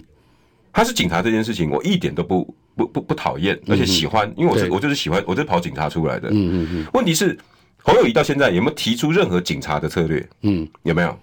[0.72, 6.86] 他是警察这件事情，我一点都不不不不讨厌，而且喜欢，因为我是我就是喜欢，我就是跑警察出来的，嗯嗯嗯。
[6.92, 7.36] 问题是
[7.82, 10.28] 侯友宜到现在有没有提出任何警察的策略？
[10.42, 11.18] 嗯，有没有？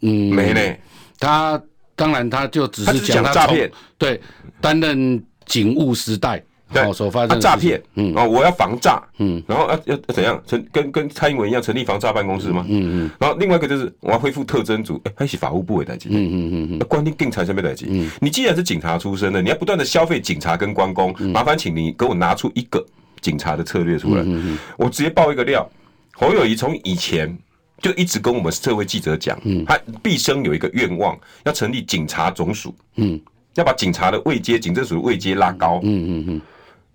[0.00, 0.76] 嗯，没呢。
[1.18, 1.60] 他
[1.96, 4.20] 当然他就只是讲诈骗，对，
[4.60, 6.42] 担任警务时代。
[6.72, 10.42] 对，首发他诈骗，嗯，哦，我要防诈，嗯，然后要要怎样？
[10.46, 12.64] 成跟跟蔡英文一样成立防诈办公室吗？
[12.68, 22.84] 嗯嗯，然后另外一个就是我要恢复特侦组，哎，还是法务部的代志，嗯嗯嗯嗯，关定警察上面代志，嗯，你既然是警察出身的，你要不断的消费警察跟关公，麻烦请你给我拿出一个
[23.20, 25.68] 警察的策略出来，嗯嗯，我直接爆一个料，
[26.14, 27.36] 侯友宜从以前
[27.80, 33.20] 就一直跟我们社会记者讲，嗯，他毕生有一个愿望，要成立警察总署，嗯，
[33.54, 36.40] 要把警察的位阶、警政署的位阶拉高，嗯嗯嗯。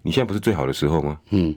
[0.01, 1.19] 你现在不是最好的时候吗？
[1.31, 1.55] 嗯，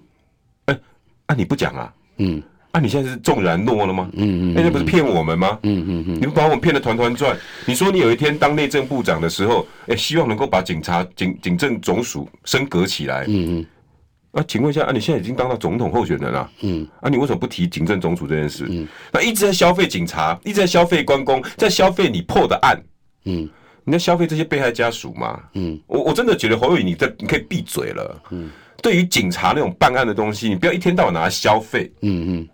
[0.66, 0.78] 哎，
[1.26, 1.94] 啊你不讲啊？
[2.18, 2.42] 嗯。
[2.72, 2.80] 啊！
[2.80, 4.08] 你现在是纵然诺了吗？
[4.14, 5.58] 嗯嗯，那、嗯、不是骗我们吗？
[5.62, 7.36] 嗯嗯嗯，你们把我们骗得团团转？
[7.66, 13.26] 你说你有一天当内政部长的时候，哎、欸，希望能够把警察警警政总署升格起来。
[13.28, 13.66] 嗯嗯，
[14.30, 16.50] 啊，请问一下，啊，你现在已经当到总统候选人了。
[16.62, 18.66] 嗯，啊，你为什么不提警政总署这件事？
[18.70, 22.82] 嗯，那一直在消费警察，一直在消费关公，在消费你破的案。
[23.26, 23.46] 嗯，
[23.84, 25.40] 你在消费这些被害家属吗？
[25.54, 28.22] 嗯，我我真的觉得侯友宜，你在你可以闭嘴了。
[28.30, 28.48] 嗯，
[28.80, 31.90] 对于警察那种办案的东西，你不要一天到晚拿来消费。
[32.02, 32.48] 嗯嗯。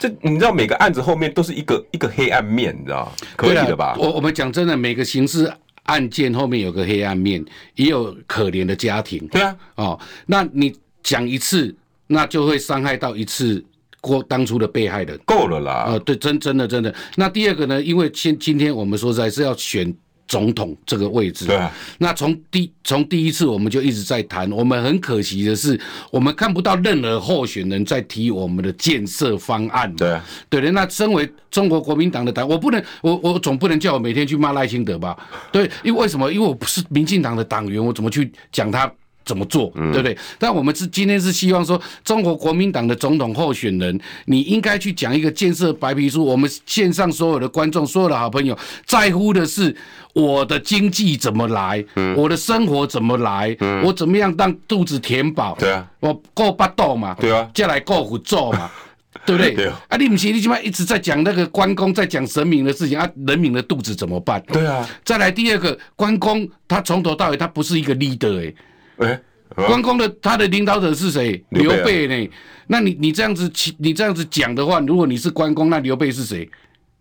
[0.00, 3.96] 这你知道每个案子后面都是一个一个黑暗面，你知道可以的吧？
[3.98, 5.52] 我我们讲真的，每个刑事
[5.84, 7.44] 案件后面有个黑暗面，
[7.74, 9.26] 也有可怜的家庭。
[9.26, 11.74] 对啊，哦，那你讲一次，
[12.06, 13.64] 那就会伤害到一次
[14.00, 15.18] 过当初的被害人。
[15.24, 15.72] 够了啦！
[15.72, 16.94] 啊、呃，对，真真的真的。
[17.16, 17.82] 那第二个呢？
[17.82, 19.92] 因为今今天我们说实在是要选。
[20.28, 25.80] 总统这个位置，对啊，那从第从第一次我们就一直在谈，我们很可惜的是，
[26.12, 29.92] 我们看不到任何候选人在提我们的建设方案。
[29.96, 30.70] 对啊，对的。
[30.72, 35.16] 那身为中国国民党的党，我不能，我我总不能叫我每天去骂赖清德吧？
[35.50, 36.30] 对，因为为什么？
[36.30, 38.92] 因为我不是民进党的党员，我怎么去讲他？
[39.28, 40.16] 怎么做，对不对？
[40.38, 46.24] 但我们是今天是希望说，中国国民党的总统候选人，你应该去讲一个建设白皮书。
[46.24, 49.76] 我们线上所有的观众，所有的好朋友，在乎的是
[50.14, 51.84] 我的经济怎么来，
[52.16, 55.54] 我的生活怎么来，我怎么样让肚子填饱？
[55.58, 57.14] 对啊，我够八斗嘛？
[57.20, 58.70] 对啊，再来够虎做嘛？
[59.26, 59.54] 对不对？
[59.54, 64.42] 对啊，你不是你起码一直在讲那个关公，在讲神明的事情啊，人民的肚子怎么办？
[64.52, 68.54] 对啊，再来第二个关公，他从头到尾他不是一个 leader 哎。
[68.98, 69.20] 哎，
[69.54, 71.44] 关公的他的领导者是谁？
[71.50, 72.30] 刘备呢？
[72.66, 76.48] 那你你这样子，你这样子讲的话，如果你是关公，那刘备是谁？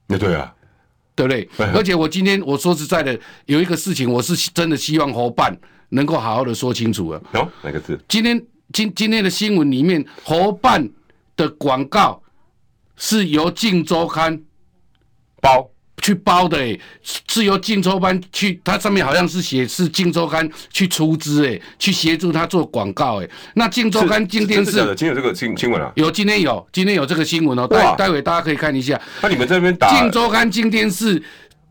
[0.08, 0.54] 那对啊，
[1.16, 1.50] 对不对？
[1.74, 5.58] 而且我今天我说实在的，有一个事情，我是真的希望侯办
[5.90, 7.22] 能够好好的说清楚了。
[7.34, 8.00] 哦，哪个字？
[8.08, 10.90] 今天今今天的新闻里面，侯办
[11.36, 12.22] 的广告
[12.96, 14.38] 是由《镜周刊》
[15.42, 15.70] 包。
[16.08, 16.80] 去包的诶，
[17.28, 23.28] 是由镜周刊去，它上面好像是写是镜周刊去出资哎，去协助他做广告哎。
[23.56, 25.92] 那镜周刊今天是，今天有这个新新闻啊？
[25.96, 27.68] 有，今天有，今天有这个新闻哦。
[27.68, 28.98] 待待会大家可以看一下。
[29.22, 31.22] 那你们这边打 镜周刊今天是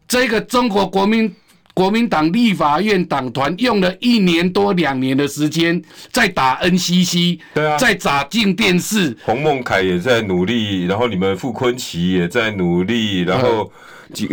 [0.07, 1.35] 这个中国国民
[1.73, 5.81] 国民党立法院党团用了一年多两年的时间
[6.13, 9.17] 在打 NCC，对啊，在打进电视。
[9.25, 13.63] 洪孟凯也在努力，然后你们傅坤奇也在努力，然后。
[13.65, 13.71] 嗯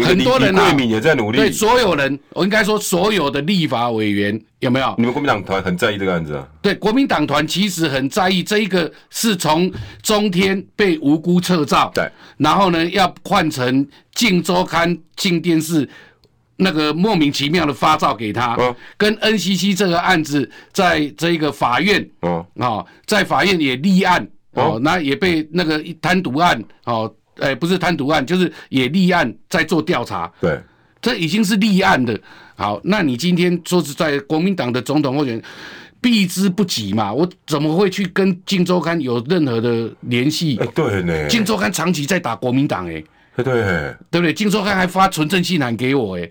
[0.03, 1.37] 很多人啊，也在努力。
[1.37, 4.95] 对，所有人，我应该说所有的立法委员有没有？
[4.97, 6.47] 你们国民党团很在意这个案子啊？
[6.61, 15.87] 对，国民党团其实很在意这一个，是从中天被无辜撤照，对，然后呢要换成镜周刊、镜电视
[16.57, 27.13] 那个莫名其妙的发照给他，哦、跟 NCC 这个案子，在这个法院哦，哦，在法院也立案哦，那也被那个贪渎案哦。
[27.39, 30.31] 哎、欸，不是贪渎案，就是也立案在做调查。
[30.39, 30.59] 对，
[31.01, 32.19] 这已经是立案的。
[32.55, 35.43] 好，那你今天说是在国民党的总统候选人，
[35.99, 37.11] 避之不及嘛？
[37.11, 40.57] 我怎么会去跟《金周刊》有任何的联系？
[40.57, 43.03] 哎、欸，对呢，《金周刊》长期在打国民党，哎，
[43.35, 43.43] 对，
[44.11, 44.33] 对不对？
[44.33, 46.29] 《金周刊》还发存证信函给我，哎。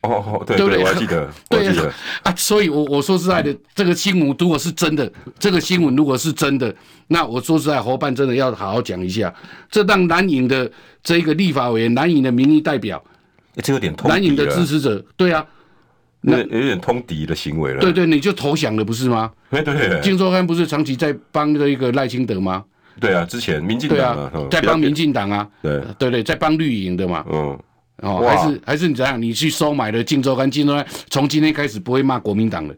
[0.00, 6.74] 哦，对对，对， 我还记得，对啊，啊，所以我我说实在的，这个新闻如果是真的，这个新闻如果是真的，
[7.08, 9.32] 那我说实在，侯办真的要好好讲一下，
[9.70, 10.70] 这让蓝营的
[11.02, 13.02] 这个立法委员，蓝营的民意代表，
[13.62, 15.44] 这有点通蓝营的支持者，对啊，
[16.22, 19.30] 那有点通敌的行为了，对对，你就投降了不是吗？
[19.50, 22.64] 对对，金周刊不是长期在帮这个赖清德吗？
[22.98, 25.82] 对啊，之前民进党啊，在帮民进党啊，对。
[25.98, 27.58] 对对，在帮绿营的嘛，嗯。
[28.04, 29.20] 哦，还是还是你怎样？
[29.20, 32.74] 你去收买了《镜周刊》，《镜周刊》从今天开始不会骂国民党了。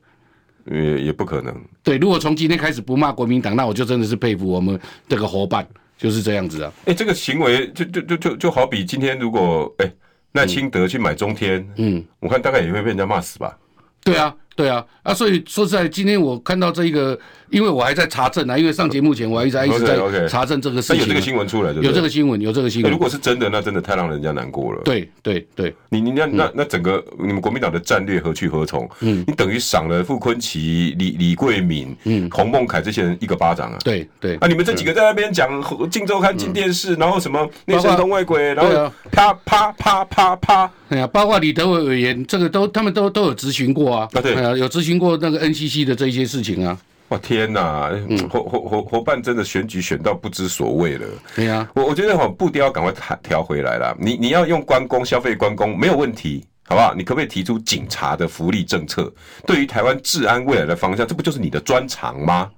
[0.70, 1.54] 也也不可能。
[1.82, 5.64] 对，如果从今天开始不骂国民党，那我就真的是佩服我们这个伙伴，
[5.96, 6.72] 就是这样子啊。
[6.80, 9.92] 哎、欸，这个行为就就就就就好比今天如果哎
[10.32, 13.56] 赖清德去买中天，嗯，我看大概也会被人家骂死吧。
[14.02, 14.34] 对啊。
[14.56, 17.16] 对啊，啊，所以说实在，今天我看到这一个，
[17.50, 21.02] 因为我还在查证啊，因为上节目前我还一直在一直在查证这个事情。
[21.02, 22.90] 有这个新闻出来的，有这个新闻，有这个新闻。
[22.90, 24.80] 如果是真的，那真的太让人家难过了。
[24.82, 28.88] 对对对，你你那那那整个你们国民党的战略何去何从？
[29.00, 33.78] 嗯，你等于赏了傅昆奇、李李桂敏、嗯、洪孟凯这些人一个巴掌啊。
[33.84, 40.70] 对对，啊，你们这几个在那边讲《镜周刊》、《进电视》，然后什么内神通外鬼，然后啪啪啪啪啪。
[40.88, 44.08] 哎呀，包括李德伟委员，这个都他们都都有咨询过啊。
[44.12, 46.78] 啊，对啊，有咨询过那个 NCC 的这些事情啊。
[47.08, 47.88] 哇天哪！
[48.28, 51.06] 侯侯侯侯办真的选举选到不知所谓了。
[51.36, 53.96] 对呀，我我觉得哈步调要赶快调调回来了。
[54.00, 56.92] 你你要用关公消费关公没有问题，好不好？
[56.96, 59.12] 你可不可以提出警察的福利政策？
[59.46, 62.50] 对于台湾治安未来的方向，这不就是你的专长吗？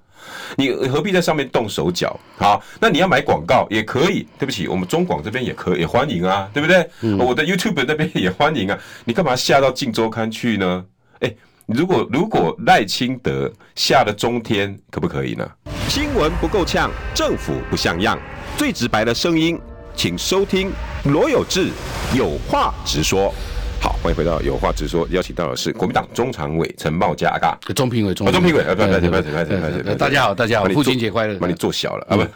[0.57, 2.19] 你何必在上面动手脚？
[2.39, 4.27] 好，那你要买广告也可以。
[4.39, 6.89] 对不起，我们中广这边也可以也欢迎啊，对不对？
[7.19, 8.79] 我的 YouTube 那边也欢迎啊。
[9.05, 10.87] 你干嘛下到镜周刊去呢？
[11.21, 11.31] 哎。
[11.69, 15.47] 如果如果赖清德下了中天，可不可以呢？
[15.87, 18.19] 新闻不够呛，政府不像样，
[18.57, 19.61] 最直白的声音，
[19.95, 20.73] 请收听
[21.05, 21.69] 罗有志
[22.17, 23.35] 有话直说。
[23.83, 32.27] 好，欢迎回到有话直说，邀请到的是国民党中常委陈茂佳阿嘎，中评委，中中评委，啊，不要不要不要大家好，大家好，父亲节快乐，把你做小了啊，不，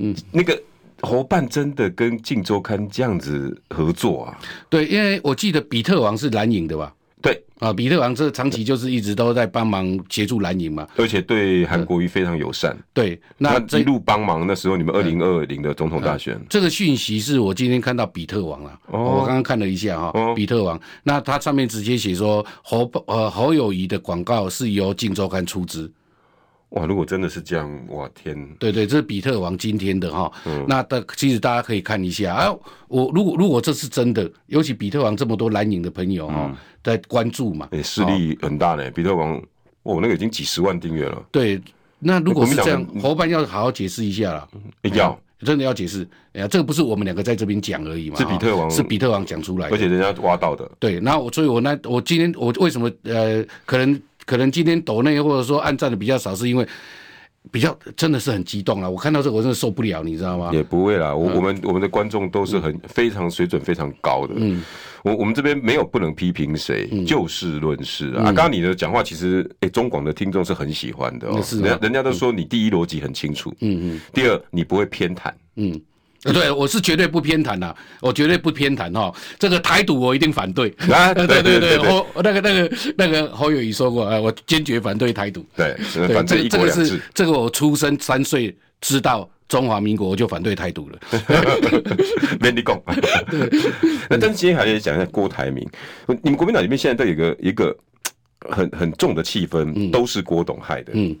[0.00, 0.60] 嗯，那个
[1.02, 4.36] 侯办真的跟镜周刊这样子合作啊？
[4.68, 6.92] 对，因为我记得比特王是蓝营的吧？
[7.22, 12.76] 对啊，比特王这长期就是一直都在帮忙协助蓝营嘛，而且对韩国瑜非常友善。
[12.94, 14.46] 对，那一路帮忙。
[14.46, 25.90] 那时候你们二零二零的总统大选，这个讯息是我今天看到比特王啊，我刚刚看了一下哈，比特王，那他上面直接写说侯呃侯友谊的广告是由镜周刊出资。
[26.70, 28.36] 哇，如果真的是这样，哇天！
[28.58, 30.30] 对对，这是比特王今天的哈，
[30.66, 32.54] 那的其实大家可以看一下啊，
[32.88, 36.56] 我如果如果这是真的，尤其比特王这么多蓝影的朋友哈。
[36.82, 38.90] 在关注嘛，哎，势力很大呢。
[38.92, 39.38] 比特王，
[39.82, 41.22] 我，那个已经几十万订阅了。
[41.30, 41.60] 对，
[41.98, 44.48] 那如果是这样，侯办要好好解释一下了。
[44.94, 46.08] 要真的要解释。
[46.32, 48.16] 哎呀，这个不是我们两个在这边讲而已嘛。
[48.16, 50.66] 是比特王，是比特王讲出来的，而且人家挖到的。
[50.78, 54.00] 对，那我所以我那我今天我为什么呃，可能
[54.30, 56.64] 可能今天抖内或者说按赞的比较少，是因为
[57.50, 58.88] 比较真的是很激动了。
[58.88, 60.50] 我看到这个我真的受不了，你知道吗？
[60.52, 64.34] 也不会啦，我我们我们的观众都是很非常水准非常高的。
[64.36, 64.62] 嗯。
[65.02, 68.24] 我我们这边没有不能批评谁，嗯、就事论事啊。
[68.26, 71.42] 刚刚、你的讲话其实，哎、欸，中广的听众是很喜欢的哦。
[71.42, 74.00] 是人人家都说你第一逻辑很清楚，嗯嗯。
[74.12, 75.80] 第二，你不会偏袒，嗯。
[76.32, 79.14] 对，我是绝对不偏袒的，我绝对不偏袒哈。
[79.38, 81.12] 这个台独我一定反对啊！
[81.14, 85.44] 对对对，我那个那个那个侯友宜说过啊，我坚决反对台独。
[85.56, 85.74] 对，
[86.14, 89.28] 反正这个是这个我出生三岁知道。
[89.50, 90.98] 中华民国我就反对台独了，
[92.38, 92.80] 没你讲。
[94.08, 95.68] 那但是今天还要讲一下郭台铭，
[96.22, 97.76] 你们国民党里面现在都有一个一个
[98.48, 100.92] 很很重的气氛，都是郭董害的。
[100.94, 101.18] 嗯，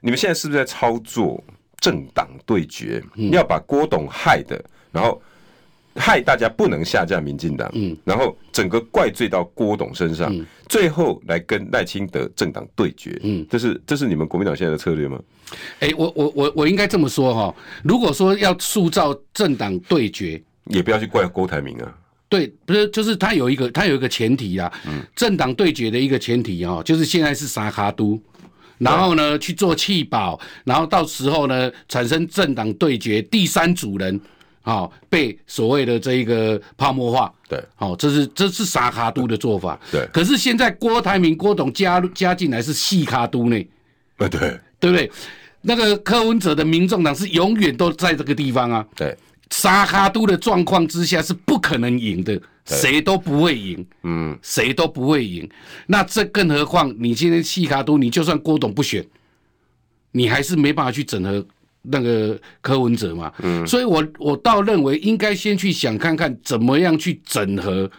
[0.00, 1.42] 你们现在是不是在操作
[1.84, 3.02] 政党对决？
[3.30, 5.20] 要把郭董害的，然后
[5.94, 10.34] 害大家不能下架民进党，嗯，然后整个怪罪到郭董身上，
[10.66, 13.20] 最后来跟赖清德政党对决。
[13.22, 15.20] 嗯，这是这是你们国民党现在的策略吗？
[15.80, 21.98] 哎、欸，我我我我应该这么说哈，如果说要塑造政党对决，也不要去怪郭台铭啊。
[22.30, 28.20] 对，不是，就是他有一个他有一个前提啊，嗯，政党对决的一个前提哦，就是现在是三脚督，
[28.78, 34.20] 然后呢去做弃保，然后到时候呢产生政党对决，第三组人
[34.62, 40.06] 啊被所谓的这一个泡沫化，对，好，这是这是傻卡都的做法，对。
[40.12, 43.56] 可是现在郭台铭郭董加入加进来是细卡都呢，
[44.18, 44.58] 啊对。
[44.80, 45.10] 对不对？
[45.62, 48.86] 那个柯文哲的民众党是永远都在这个地方啊。
[48.94, 49.16] 对，
[49.48, 53.86] 沙卡都的状况之下是不可能赢的，谁都不会赢。
[54.02, 55.48] 嗯，谁都不会赢。
[55.86, 59.04] 那这更何况你今天细卡都，你就算郭董不选，
[60.12, 61.46] 你还是没办法去整合
[61.82, 63.32] 那个柯文哲嘛。
[63.42, 67.90] 嗯，所以我我倒认为应该先去想看看怎么样去整合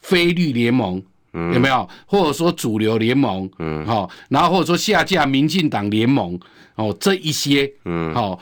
[0.00, 1.02] 非绿联盟。
[1.34, 1.88] 有没有？
[2.04, 6.38] 或者说主流联盟，嗯，好，然后或者说下架民进党联盟，
[6.74, 8.38] 哦，这一些，嗯，好，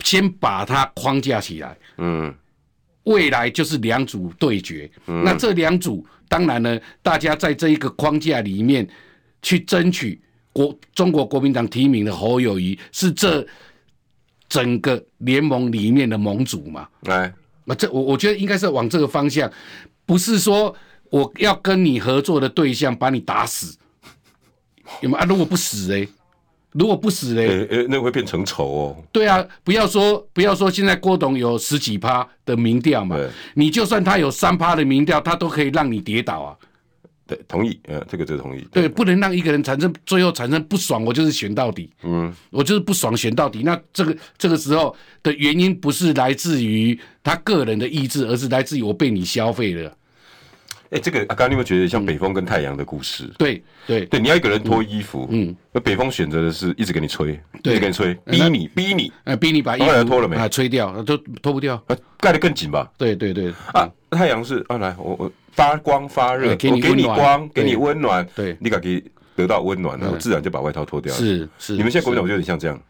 [0.00, 2.34] 先把它框架起来，嗯，
[3.04, 8.86] 未来就是两组对决，嗯，那这两组当然呢，大家在这一个框架里面
[9.40, 10.20] 去争取
[10.52, 13.46] 国中国国民党提名的侯友谊，是这
[14.48, 16.88] 整个联盟里面的盟主嘛？
[17.04, 17.32] 哎，
[17.64, 19.50] 那这我我觉得应该是往这个方向，
[20.04, 20.76] 不是说。
[21.10, 23.76] 我要跟你合作的对象把你打死，
[25.00, 25.24] 有没有啊？
[25.24, 26.08] 如果不死哎、欸，
[26.74, 29.04] 如果不死嘞、那会变成仇哦。
[29.12, 33.16] 对啊，不要说不要说，现在郭董有十几趴的民调嘛，
[33.54, 36.56] 你就算他有三趴的民调，他都可以让你跌倒啊。
[37.26, 38.60] 对，同意，呃，这个就同意。
[38.70, 41.88] 对，对不能让一个人产生最后产生不爽，我就是选到底。
[42.02, 43.62] 嗯，我就是不爽选到底。
[43.62, 49.96] 那这个这个时候的原因不是来自于他个人的意志，而是来自于我被你消费了。
[50.94, 53.28] 哎，这个啊，刚刚你有没有觉得像北风跟太阳的故事？
[53.36, 57.32] 对对对，你要一个人脱衣服，嗯，那北风选择的是一直给你吹，
[57.64, 60.36] 一直给你吹，逼你逼你，哎，逼你把衣服脱了没？
[60.36, 62.88] 啊，吹掉，都脱不掉，啊，盖得更紧吧？
[62.96, 69.02] 对对对，啊，太阳是啊，来，我我发光发热，给你给你光，给你温暖，对，你敢给
[69.34, 71.18] 得到温暖了，我自然就把外套脱掉了。
[71.18, 72.80] 是是，你们现在国民党就有点像这样，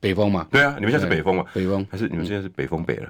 [0.00, 0.48] 北风嘛？
[0.50, 1.44] 对啊，你们现在是北风嘛？
[1.54, 3.08] 北风还是你们现在是北风北了？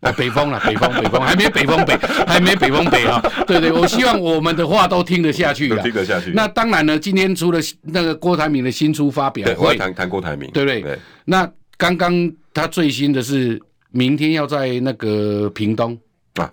[0.00, 3.20] 啊，北风了，北风，北风，还没北风北，还没北风北啊！
[3.46, 6.32] 对对，我希望我们的话都听得下去了，听得下去。
[6.32, 10.98] 那当然呢，今天除了那个郭台铭的新书发表会，谈谈郭台铭，对不对？
[11.24, 15.98] 那刚刚他最新的是，明天要在那个屏东
[16.34, 16.52] 啊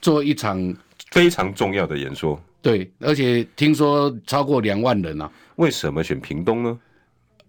[0.00, 0.74] 做一场
[1.10, 2.40] 非常重要的演说。
[2.62, 5.30] 对，而且听说超过两万人啊。
[5.56, 6.78] 为什么选屏东呢？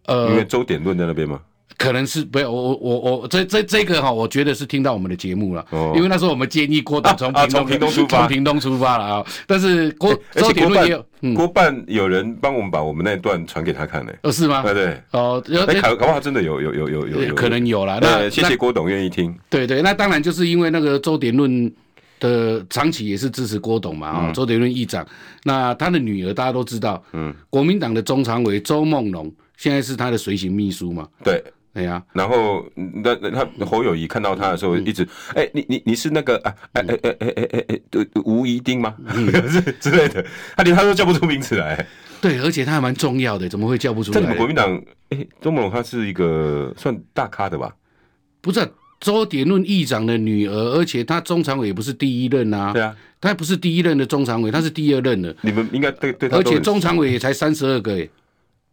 [0.05, 1.39] 呃，因为周点论在那边吗？
[1.80, 5.65] 可能是不要我我我这这这个哈，我觉得是听到我们的节目了，
[5.95, 9.25] 因为那时候我们建议郭董从屏东屏东出发，从屏东出发了啊。
[9.47, 14.11] 但是郭 周点论也有，郭办有人帮我们把我们那段传给他看呢。
[14.23, 14.61] 哦，是吗？
[14.61, 17.97] 对对哦，哎，搞搞不好真的有有有有有可能有了。
[18.01, 19.34] 那谢谢郭董愿意听。
[19.49, 21.71] 对对，那当然就是因为那个周点论
[22.19, 25.07] 的长期也是支持郭董嘛啊，周典论议长，
[25.45, 31.41] 那他的女儿大家都知道，嗯，国民党的中常委周梦龙现在是他的随行秘书嘛，对。
[31.80, 38.95] 对呀，然后那那他侯友谊看到他的时候，一直哎，你你你是那个啊哎哎哎哎哎哎对吴怡丁吗？
[39.80, 40.25] 之类的，
[40.55, 41.86] 他连他都叫不出名字来。
[42.21, 44.36] 对，而且他还蛮重要的，怎么会叫不出来？
[44.36, 47.73] 国民党，哎，周梦龙他是一个算大咖的吧？
[48.41, 48.67] 不是
[48.99, 52.73] 周典论议长的女儿，而且他中常委也不是第一任啊。
[52.73, 55.34] 对啊，他不是第一任的中常委，他是第二任的。
[55.41, 58.05] 你们应该对对，而且中常委也才三十二个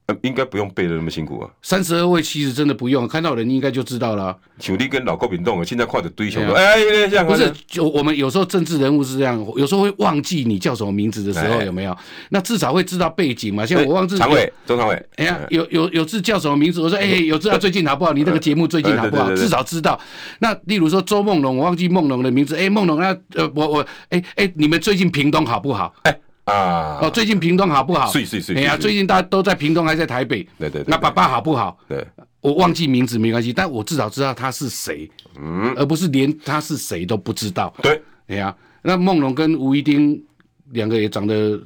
[0.06, 0.16] 哎。
[0.22, 1.48] 应该不用背的那么辛苦啊！
[1.62, 4.36] 三十二位其实真的不用，看到人应该就知道了。
[4.58, 6.76] 兄弟跟老郭炳栋现在跨着堆熊，哎，
[7.08, 7.52] 这样不是？
[7.66, 11.96] 就我们有时候政治人物是这样，有时候会忘记你叫什么名字的时候，有没有？
[12.30, 13.64] 那至少会知道背景嘛。
[13.64, 16.80] 像我忘记常委、中常委，哎呀，有有有字叫什么名字？
[16.80, 18.12] 我说，哎， 有知道最近好不好？
[18.12, 19.32] 你那个节目最近好不好？
[19.36, 19.98] 至少知道。
[20.40, 22.56] 那例如说周梦龙，我忘记梦龙的名字。
[22.56, 25.94] 哎，梦龙，那呃，我我，哎哎，你们最近屏东好不好？
[26.02, 26.18] 哎。
[26.46, 28.06] 啊哦，最近屏东好不好？
[28.10, 28.54] 是是是。
[28.54, 30.46] 哎呀，最近大家都在屏东，还在台北。
[30.58, 30.82] 对对。
[30.86, 31.76] 那爸爸好不好？
[31.88, 32.06] 对。
[32.40, 35.10] 我忘记名字没关系，但我至少知道他是谁。
[35.40, 35.74] 嗯。
[35.76, 37.74] 而不是连他是谁都不知道。
[37.82, 38.00] 对。
[38.28, 40.22] 哎呀，那梦龙跟吴一丁
[40.70, 41.60] 两个也长得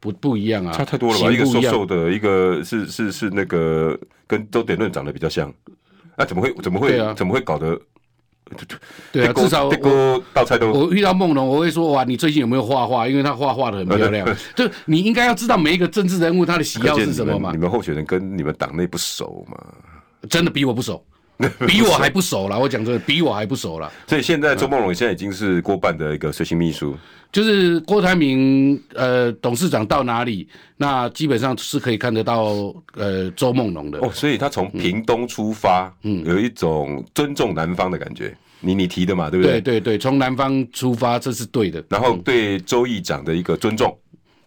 [0.00, 1.30] 不不一样啊，差太多了吧？
[1.32, 3.96] 一个瘦瘦的，一个是是是那个
[4.26, 5.52] 跟周典论长得比较像。
[6.16, 7.80] 那怎么会怎么会怎么会搞得？
[9.12, 13.06] 对啊，至少我道菜都我遇到梦龙，我会说哇，你最近有没有画画？
[13.06, 14.26] 因为他画画的很漂亮。
[14.54, 17.50] 就你应该要知道每一个政治人物他的喜好是什么嘛。
[17.52, 19.56] 你们候选人跟你们党内不熟嘛？
[20.28, 21.02] 真的比我不熟，
[21.66, 22.58] 比我还不熟了。
[22.58, 23.92] 我讲真的，比我还不熟了。
[24.06, 26.96] 所以现在周梦龙现在已经是郭办的一个随行秘书，
[27.30, 33.98] 就是郭台铭呃董事长到哪里，那基本上是可以看得到呃周梦龙的。
[34.00, 38.36] 哦，所以他从屏东出发，嗯，有一种尊重南方的感觉。
[38.60, 39.60] 你你提的嘛，对不对？
[39.60, 41.80] 对对对，从南方出发，这是对的。
[41.88, 43.96] 然后对周议长的一个尊重，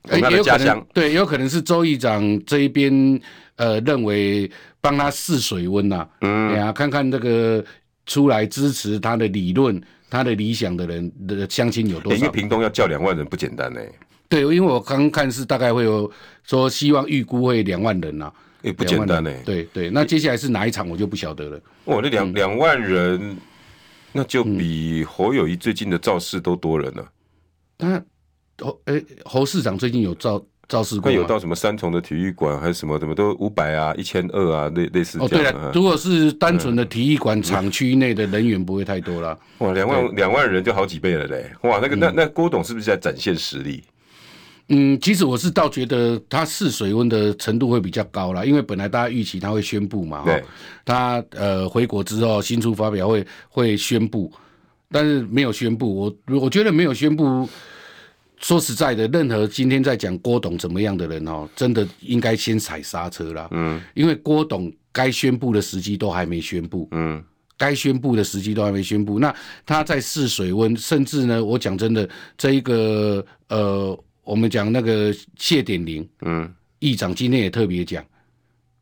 [0.04, 3.20] 他的家乡，对，有可能是周议长这一边
[3.56, 4.50] 呃认为
[4.80, 7.64] 帮他试水温呐，嗯，哎呀，看看这个
[8.06, 12.18] 出来支持他的理论、他的理想的人的乡亲有多少？
[12.18, 13.80] 因为屏东要叫两万人不简单呢。
[14.28, 16.12] 对，因为我刚看是大概会有
[16.44, 18.32] 说希望预估会两万人呐，
[18.62, 19.32] 也不简单呢。
[19.46, 21.60] 对对，那接下来是哪一场我就不晓得了。
[21.86, 23.38] 哦，那两两万人。
[24.14, 27.10] 那就比侯友谊最近的造势都多人了。
[27.78, 28.04] 他
[28.62, 31.18] 侯哎，侯市长最近有造造势过吗？
[31.18, 32.98] 有到什么三重的体育馆还是什么？
[32.98, 35.20] 怎么都五百啊，一千二啊，类类似。
[35.20, 39.38] 哦，对了，如果是单纯的体育馆厂区内的人员不会太多了。
[39.60, 41.52] 哇，两万两万人就好几倍了嘞！
[41.64, 43.84] 哇，那个那那郭董是不是在展现实力？
[44.74, 50.42] 嗯，其实我是倒觉得他试水温的程度会比较高啦，因为本来大家预期他会宣布嘛，对，
[50.86, 54.32] 他呃回国之后新出发表会会宣布，
[54.90, 55.94] 但是没有宣布。
[55.94, 57.50] 我我觉得没有宣布，
[58.42, 63.48] 说实在的，任何今天在讲郭董怎么样的人哦，真的应该先踩刹车啦。
[63.52, 67.24] 嗯，因为郭董该宣布的时机都还没宣布，嗯，
[67.58, 69.34] 该宣布的时机都还没宣布，那
[69.66, 73.98] 他在试水温，甚至呢，我讲真的，这一个呃。
[74.24, 78.06] 我们讲那个谢点玲，嗯，议长今天也特别讲，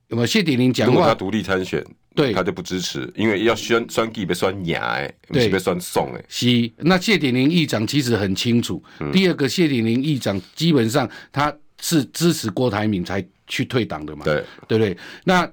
[0.09, 1.07] 有没有谢点玲讲话？
[1.07, 1.83] 他独立参选，
[2.15, 6.23] 对，他就不支持，因为要选选举被选牙哎，不是被选送哎。
[6.27, 8.83] 是，那谢点玲议长其实很清楚。
[8.99, 14.97] 嗯、第二个，谢点玲议长基本上他是支持郭台铭才去退党的嘛，对，对不对？
[15.23, 15.49] 那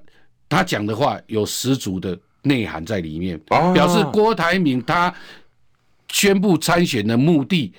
[0.49, 5.13] 他讲的话有十足的内涵在里面，哦、表示郭台铭他
[6.11, 7.73] 宣布参选的目的。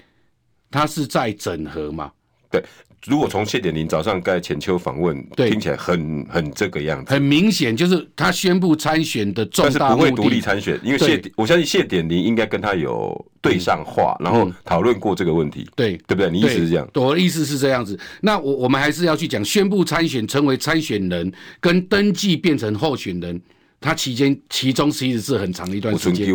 [0.70, 2.12] 他是在整合嘛？
[2.50, 2.62] 对，
[3.06, 16.30] 如果从谢点林早上盖浅秋访问，对听起来很很这个样子，很明显就是他宣布参选的重大目的，但是不会独立参选，因为谢我相信谢点林应该跟他有对上话，嗯、然后讨论过这个问题，对对不对？
[16.30, 16.88] 你意思是这样？
[16.94, 17.98] 我的意思是这样子。
[18.20, 23.40] 那我我们还是要去讲，宣布参选成为参选人，跟登记变成候选人。
[23.80, 26.26] 他期间其中其实是很长的一段时间，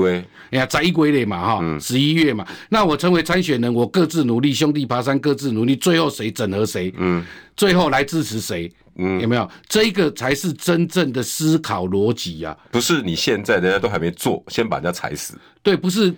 [0.52, 7.22] 哎呀，在一归类嘛哈，十一月嘛，那我成为参选人，我各自努力，兄弟爬山各自努力，最后谁整合谁，嗯，
[7.58, 9.50] 最后来支持谁，嗯，有没有？
[9.68, 16.14] 这个才是真正的思考逻辑呀，不是你现在人家都还没做，先把人家踩死，对，不是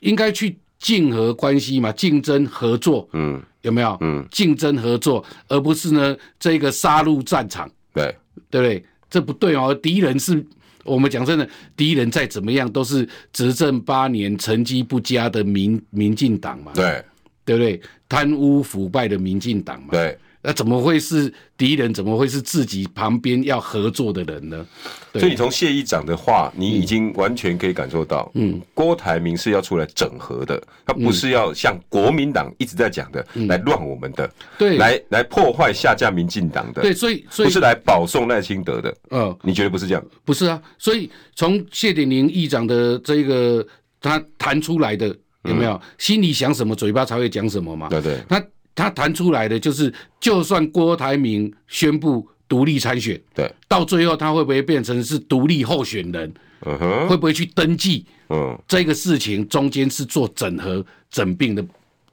[0.00, 3.98] 应该去竞合关系嘛，竞争合作，嗯，有没有？
[4.00, 8.16] 嗯，竞争合作，而不是呢这个杀入战场，对，
[8.48, 8.84] 对不对？
[9.10, 10.42] 这不对哦，敌人是。
[10.90, 17.04] 我们讲真的，敌人再怎么样都是执政八年成绩不佳的民民进党嘛，对
[17.44, 17.80] 对不对？
[18.08, 20.18] 贪污腐败的民进党嘛，对。
[20.42, 21.92] 那怎么会是敌人？
[21.92, 24.66] 怎么会是自己旁边要合作的人呢？
[25.12, 40.02] 所以你从谢议长的话，你已经完全可以感受到，嗯，郭台铭是要出来整合的，他不是要像国民党一直在讲的，来乱我们的，对，来来破坏下架民进党的，对，所以所以不是来保送赖清德的，嗯，你觉得不是这样？
[40.24, 43.66] 不是啊，所以从谢点宁议长的这个
[44.00, 45.14] 他谈出来的
[45.44, 47.90] 有没有心里想什么，嘴巴才会讲什么嘛？
[47.90, 48.42] 对对，他。
[48.74, 56.32] 他谈出来的就是，就算郭台铭宣布独立参选，对，到最后他会不会变成是独立候选人？
[56.66, 58.04] 嗯哼，会不会去登记？
[58.28, 61.64] 嗯，这个事情中间是做整合、整并的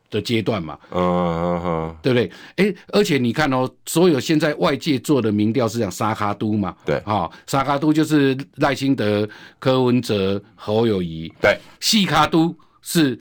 [0.09, 0.77] 的阶段嘛？
[0.91, 2.31] 嗯哼，对不对？
[2.55, 6.75] 哎，而且你看哦，所有现在外界做的民调是讲沙卡都嘛？
[6.85, 9.27] 对，啊，沙卡都就是赖清德、
[9.59, 13.19] 柯文哲、侯友谊，对，细卡都是。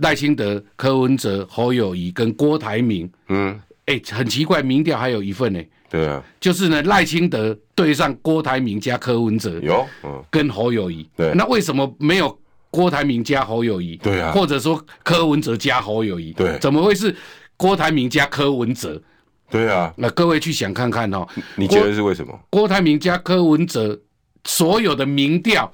[0.00, 5.68] 赖清德、柯文哲、侯友谊跟郭台铭，嗯，哎、欸，很奇怪，民调还有一份呢、欸。
[5.90, 11.06] 对啊，就是呢，赖清德对上郭台铭加柯文哲，有，嗯，跟侯友谊。
[11.14, 12.38] 对，那为什么没有
[12.70, 13.96] 郭台铭加侯友谊？
[13.96, 16.32] 对啊，或者说柯文哲加侯友谊？
[16.32, 17.14] 对，怎么会是
[17.58, 19.02] 郭台铭加柯文哲？
[19.50, 22.40] 对啊，那各位去想看看哦，你觉得是为什么？
[22.48, 24.00] 郭台铭加柯文哲，
[24.44, 25.70] 所有的民调，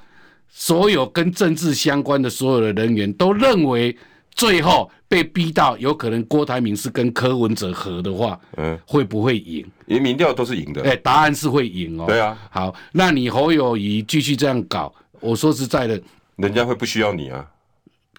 [0.49, 3.97] 所有跟政治相关的所有的人员都认为。
[4.37, 9.67] 最后被逼到有可能郭台铭是跟柯文哲合的话，嗯，会不会赢？
[9.87, 10.81] 因为民调都是赢的。
[10.85, 12.05] 哎、欸，答案是会赢哦。
[12.07, 12.39] 对啊。
[12.49, 16.01] 好，那你侯友谊继续这样搞，我说实在的，
[16.37, 17.45] 人家会不需要你啊。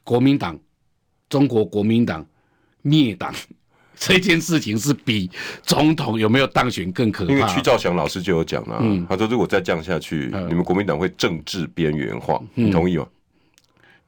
[0.03, 0.59] 国民党，
[1.29, 2.25] 中国国民党
[2.81, 3.33] 灭党
[3.99, 5.29] 这件事情是比
[5.61, 7.33] 总统有没有当选更可怕。
[7.33, 13.05] 因为曲兆祥老师就有讲了、啊，嗯，他说如果再这样下去，嗯、你们国民党会政治边缘化，你同意吗？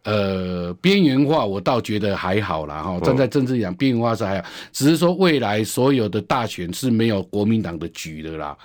[0.04, 2.82] 呃，边缘化我倒觉得还好啦。
[2.82, 3.00] 哈。
[3.02, 8.58] 站在政治讲，边缘化是还好，只是说未来所有的大选是没有国民党的局的啦。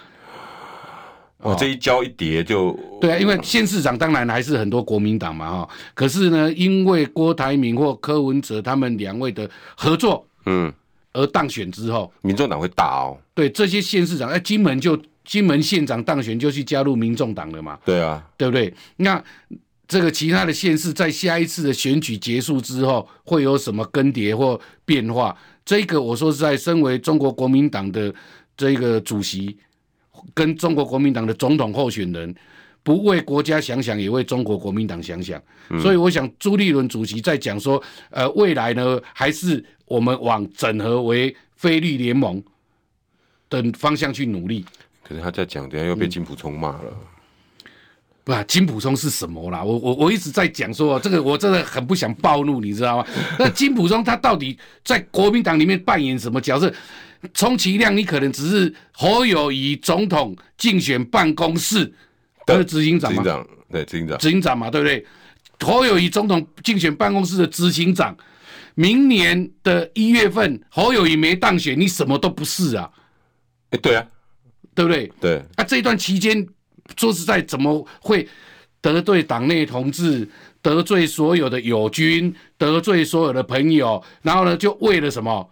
[1.38, 5.68] 哦，这一交一叠就对啊，因为县市长当然还是很多国民党嘛哈。
[5.92, 10.72] 可是呢，因为郭台铭或柯文哲他们两位的合作，嗯，
[11.16, 13.18] 而当选之后，民众党会大哦。
[13.34, 17.78] 对，这些县市长，哎，金门就金门县长当选就去加入民众党了嘛。
[17.84, 18.72] 对啊，对不对？
[18.96, 19.22] 那。
[19.88, 25.32] 这个其他的县市在下一次的选举结束之后会有什么更迭或变化？
[25.64, 28.12] 这个我说实在，身为中国国民党的
[28.56, 29.56] 这个主席，
[30.34, 32.34] 跟中国国民党的总统候选人，
[32.86, 35.42] 不为国家想想，也为中国国民党想想。
[35.70, 42.40] 嗯、所以我想朱立伦主席在讲说，呃，未来呢，还是我们往整合为菲律联盟
[43.50, 44.64] 的方向去努力。
[45.02, 46.84] 可是他在讲，等下又被金普聪骂了。
[46.84, 46.96] 嗯
[48.22, 49.64] 不，金普聪是什么啦？
[49.64, 53.06] 我我我一直在讲说，这个我真的很不想暴怒，你知道吗？
[53.36, 56.72] 那金普聪他到底在国民党里面扮演什么角色？
[57.34, 61.92] 充其量你可能只是侯友宜总统竞选办公室
[62.46, 63.22] 的执行长嘛？
[63.22, 65.04] 执行长，对，执行长，执行长嘛，对不对？
[65.60, 68.16] 侯友谊总统竞选办公室的执行长，
[68.74, 72.90] 明年的一月份侯友谊没当选，你什么都不是啊？
[73.70, 74.06] 哎，对啊，
[74.74, 75.12] 对不对？
[75.20, 76.46] 对，啊，这一段期间。
[76.96, 78.28] 说实在，怎么会
[78.80, 80.28] 得罪党内同志，
[80.62, 84.00] 得罪所有的友军，得罪所有的朋友？
[84.22, 85.50] 然后呢，就为了什么？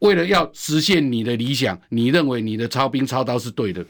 [0.00, 3.82] 为了要实现你的理想，你认为你的操兵操刀是对的？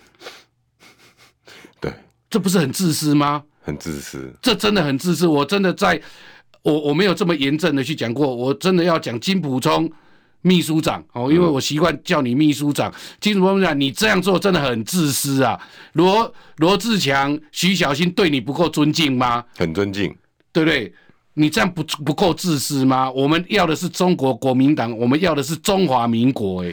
[2.29, 3.43] 对，这不是很自私吗？
[3.63, 5.27] 很自私，这真的很自私。
[5.27, 6.01] 我真的在，
[6.63, 8.35] 我我没有这么严正的去讲过。
[8.35, 9.91] 我真的要讲金普聪。
[10.41, 12.95] 秘书长哦，因为我习惯叫你秘书长。
[13.21, 15.61] 金主播讲，你这样做真的很自私啊！
[15.95, 19.45] 罗罗志强、徐小新对你不够尊敬吗？
[19.57, 20.15] 很尊敬，
[20.53, 20.95] 对不对？
[21.35, 23.11] 你这样不不够自私吗？
[23.11, 26.63] 我们要的是中国国民党，我们要的是中华民国。
[26.63, 26.73] 哎，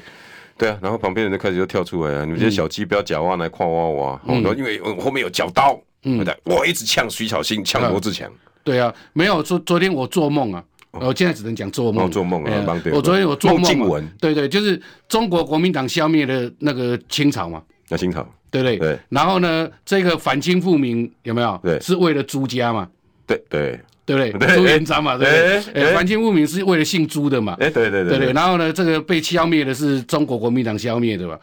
[0.57, 8.31] 对啊，然后旁边人就开始就跳出来啊，你们这些小鸡不要假挖来跨挖挖，然后因为我后面有角刀，嗯，我一直呛徐小新，呛罗志强。
[8.63, 18.97] 对啊，没有昨昨天我做梦啊，我现在只能讲做梦，做梦啊，我昨天我做梦，对对，就是中国国民党消灭了那个清朝嘛，那清朝，对不对？
[19.09, 21.59] 然后呢，这个反清复明有没有？
[21.61, 22.87] 对，是为了朱家嘛？
[23.27, 23.79] 对对。
[24.05, 24.55] 对不对？
[24.55, 25.25] 朱元璋嘛，对
[25.61, 25.93] 不对？
[25.93, 27.57] 反清复明是为了姓朱的嘛？
[27.59, 28.31] 哎，对对对对。
[28.33, 31.39] 然后呢，这个被消灭的是中国国民党消灭的嘛？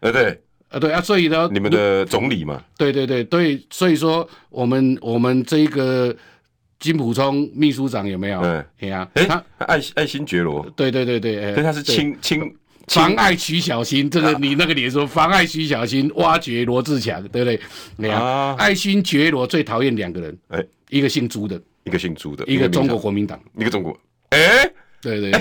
[0.00, 0.38] 呃，对，
[0.68, 2.62] 呃，对啊，所以呢，你们的总理嘛？
[2.76, 6.14] 对对对对，所以说我们我们这个
[6.78, 8.42] 金溥聪秘书长有没有？
[8.78, 12.54] 对啊，他爱爱新觉罗，对对对对，哎，他是清清
[12.88, 17.58] 妨碍徐小新，这个你那个脸说妨碍徐小新挖掘罗志强，对不对？
[17.96, 21.58] 你看，爱新觉罗最讨厌两个人，哎，一个姓朱的。
[21.84, 23.96] 一个姓朱的，一个中国国民党，一个中国，
[24.30, 24.70] 哎，
[25.00, 25.40] 对对对，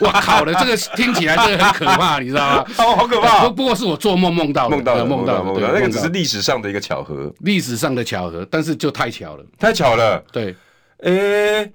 [0.00, 2.66] 我靠了，这个听起来真的很可怕， 你知道吗？
[2.78, 3.48] 哦，好可怕！
[3.48, 10.22] 不不过是我做梦梦到的，梦到的，梦到，那个只是历史上的一个巧合，历史上的巧合，但是就太巧了，太巧了。
[10.30, 10.54] 对，
[10.98, 11.70] 哎，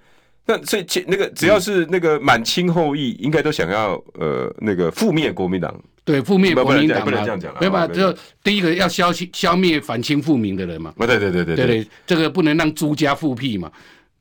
[0.45, 5.74] 那所以那个只要是那个满清后裔，应该都想要呃那个覆灭国民党。
[6.05, 10.93] 对，覆灭国民党，不能这样讲了，没办法，就第一个要消消灭反清复明的人嘛。
[10.97, 11.55] 对对对对。
[11.55, 13.72] 对对，这个不能让朱家复辟嘛。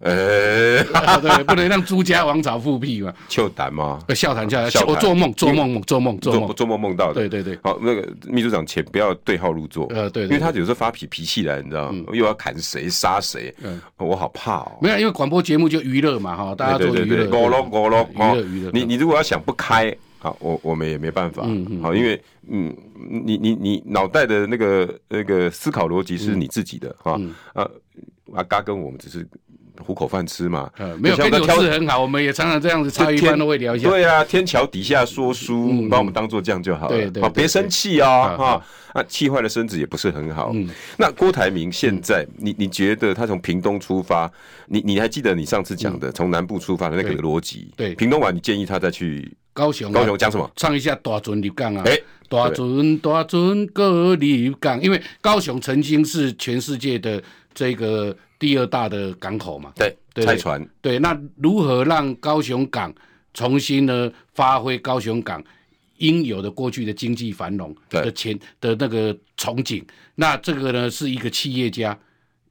[0.02, 0.82] 呃，
[1.22, 3.14] 对，不能让朱家王朝复辟嘛。
[3.28, 4.00] 笑谈吗？
[4.14, 4.86] 笑谈，笑谈。
[4.86, 7.14] 我做梦，做梦梦，做梦，做梦，做梦梦到的。
[7.14, 7.56] 对对对。
[7.62, 9.86] 好，那个秘书长，请不要对号入座。
[9.94, 12.04] 呃，对，因为他有时候发脾脾气来，你知道吗？
[12.12, 14.72] 又要砍谁杀谁，嗯，我好怕哦。
[14.82, 17.04] 没有，因为广播节目就娱乐嘛，哈，大家做娱乐。
[17.04, 18.70] 娱乐，娱乐，娱乐，娱乐。
[18.72, 21.42] 你你如果要想不开，好，我我们也没办法。
[21.46, 21.80] 嗯嗯。
[21.80, 22.76] 好，因为嗯，
[23.08, 27.16] 你你你脑袋的那个那个思考逻辑是你自己的哈。
[27.52, 27.70] 啊，
[28.34, 29.24] 阿嘎跟我们只是。
[29.82, 33.88] 糊口饭吃嘛，呃，没有跟你是很好，我们也常常这样子，茶余饭都会聊一下。
[33.88, 36.96] 对啊，天桥底下说书，把我们当做这样就好了。
[36.96, 38.62] 对对，别生气啊，哈
[38.92, 40.54] 啊，气坏了身子也不是很好。
[40.96, 44.30] 那郭台铭现在，你你觉得他从屏东出发，
[44.66, 47.72] 你你还记得你上次讲的从南部出发的那个逻辑？
[47.76, 49.90] 对，屏东完，你建议他再去高雄。
[49.90, 50.50] 高雄讲什么？
[50.56, 51.82] 唱一下大船入港啊！
[51.86, 57.22] 哎，大船大船各入港，因为高雄曾经是全世界的
[57.54, 58.16] 这个。
[58.42, 59.72] 第二大的港口嘛，
[60.12, 62.92] 对，拆船，对，那如何让高雄港
[63.32, 65.40] 重新呢发挥高雄港
[65.98, 69.80] 应有的过去的经济繁荣的前的那个憧憬？
[70.16, 71.96] 那这个呢是一个企业家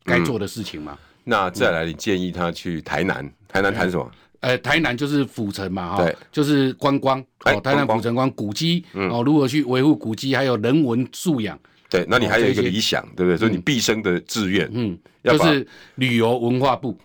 [0.06, 0.98] 该做的事情嘛？
[1.26, 4.10] 那再来，你建议他去台南，台南谈什么？
[4.40, 11.60] 呃，台南就是府城嘛，哈，就是观光哦，台南府城观古迹哦，如何去维护古迹，还有人文素养。
[11.92, 13.38] 对，那你还有一个理想，对不对？
[13.38, 16.98] 所以你毕生的志愿，嗯，就是旅游文化部，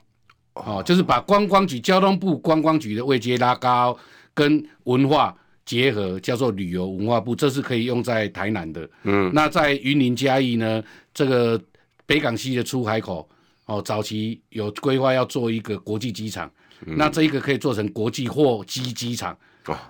[0.54, 3.98] 哦，就是把观光局、交通部观光局的位阶拉高，
[4.32, 8.88] 跟文化结合，叫做旅游文化部，这是可以用在台南的。
[9.02, 10.80] 嗯，那在云林嘉义呢，
[11.12, 11.60] 这个
[12.06, 13.28] 北港西的出海口，
[13.64, 16.48] 哦，早期有规划要做一个国际机场，
[16.84, 19.36] 那这一个可以做成国际货机机场。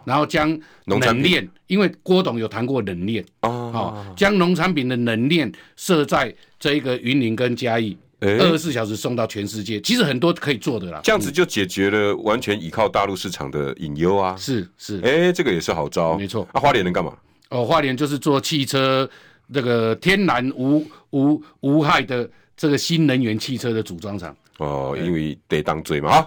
[0.04, 0.48] 然后将
[0.84, 9.80] 冷链，因为郭董有谈过冷链哦，将农产品的冷链设在这一个云林跟嘉义，二十四小时送到全世界。
[9.80, 14.34] 其实很多可以做的啦，这样子就解决了完全依靠大陆市场的隐忧啊。
[14.36, 16.46] 是是，哎，这个也是好招，没错。
[16.54, 17.12] 那花莲能干嘛？
[17.50, 19.08] 哦，花莲就是做汽车
[19.52, 24.34] 这个天然无无无害的这个新能源汽车的组装厂。
[24.58, 26.26] 哦，因为得当嘴嘛。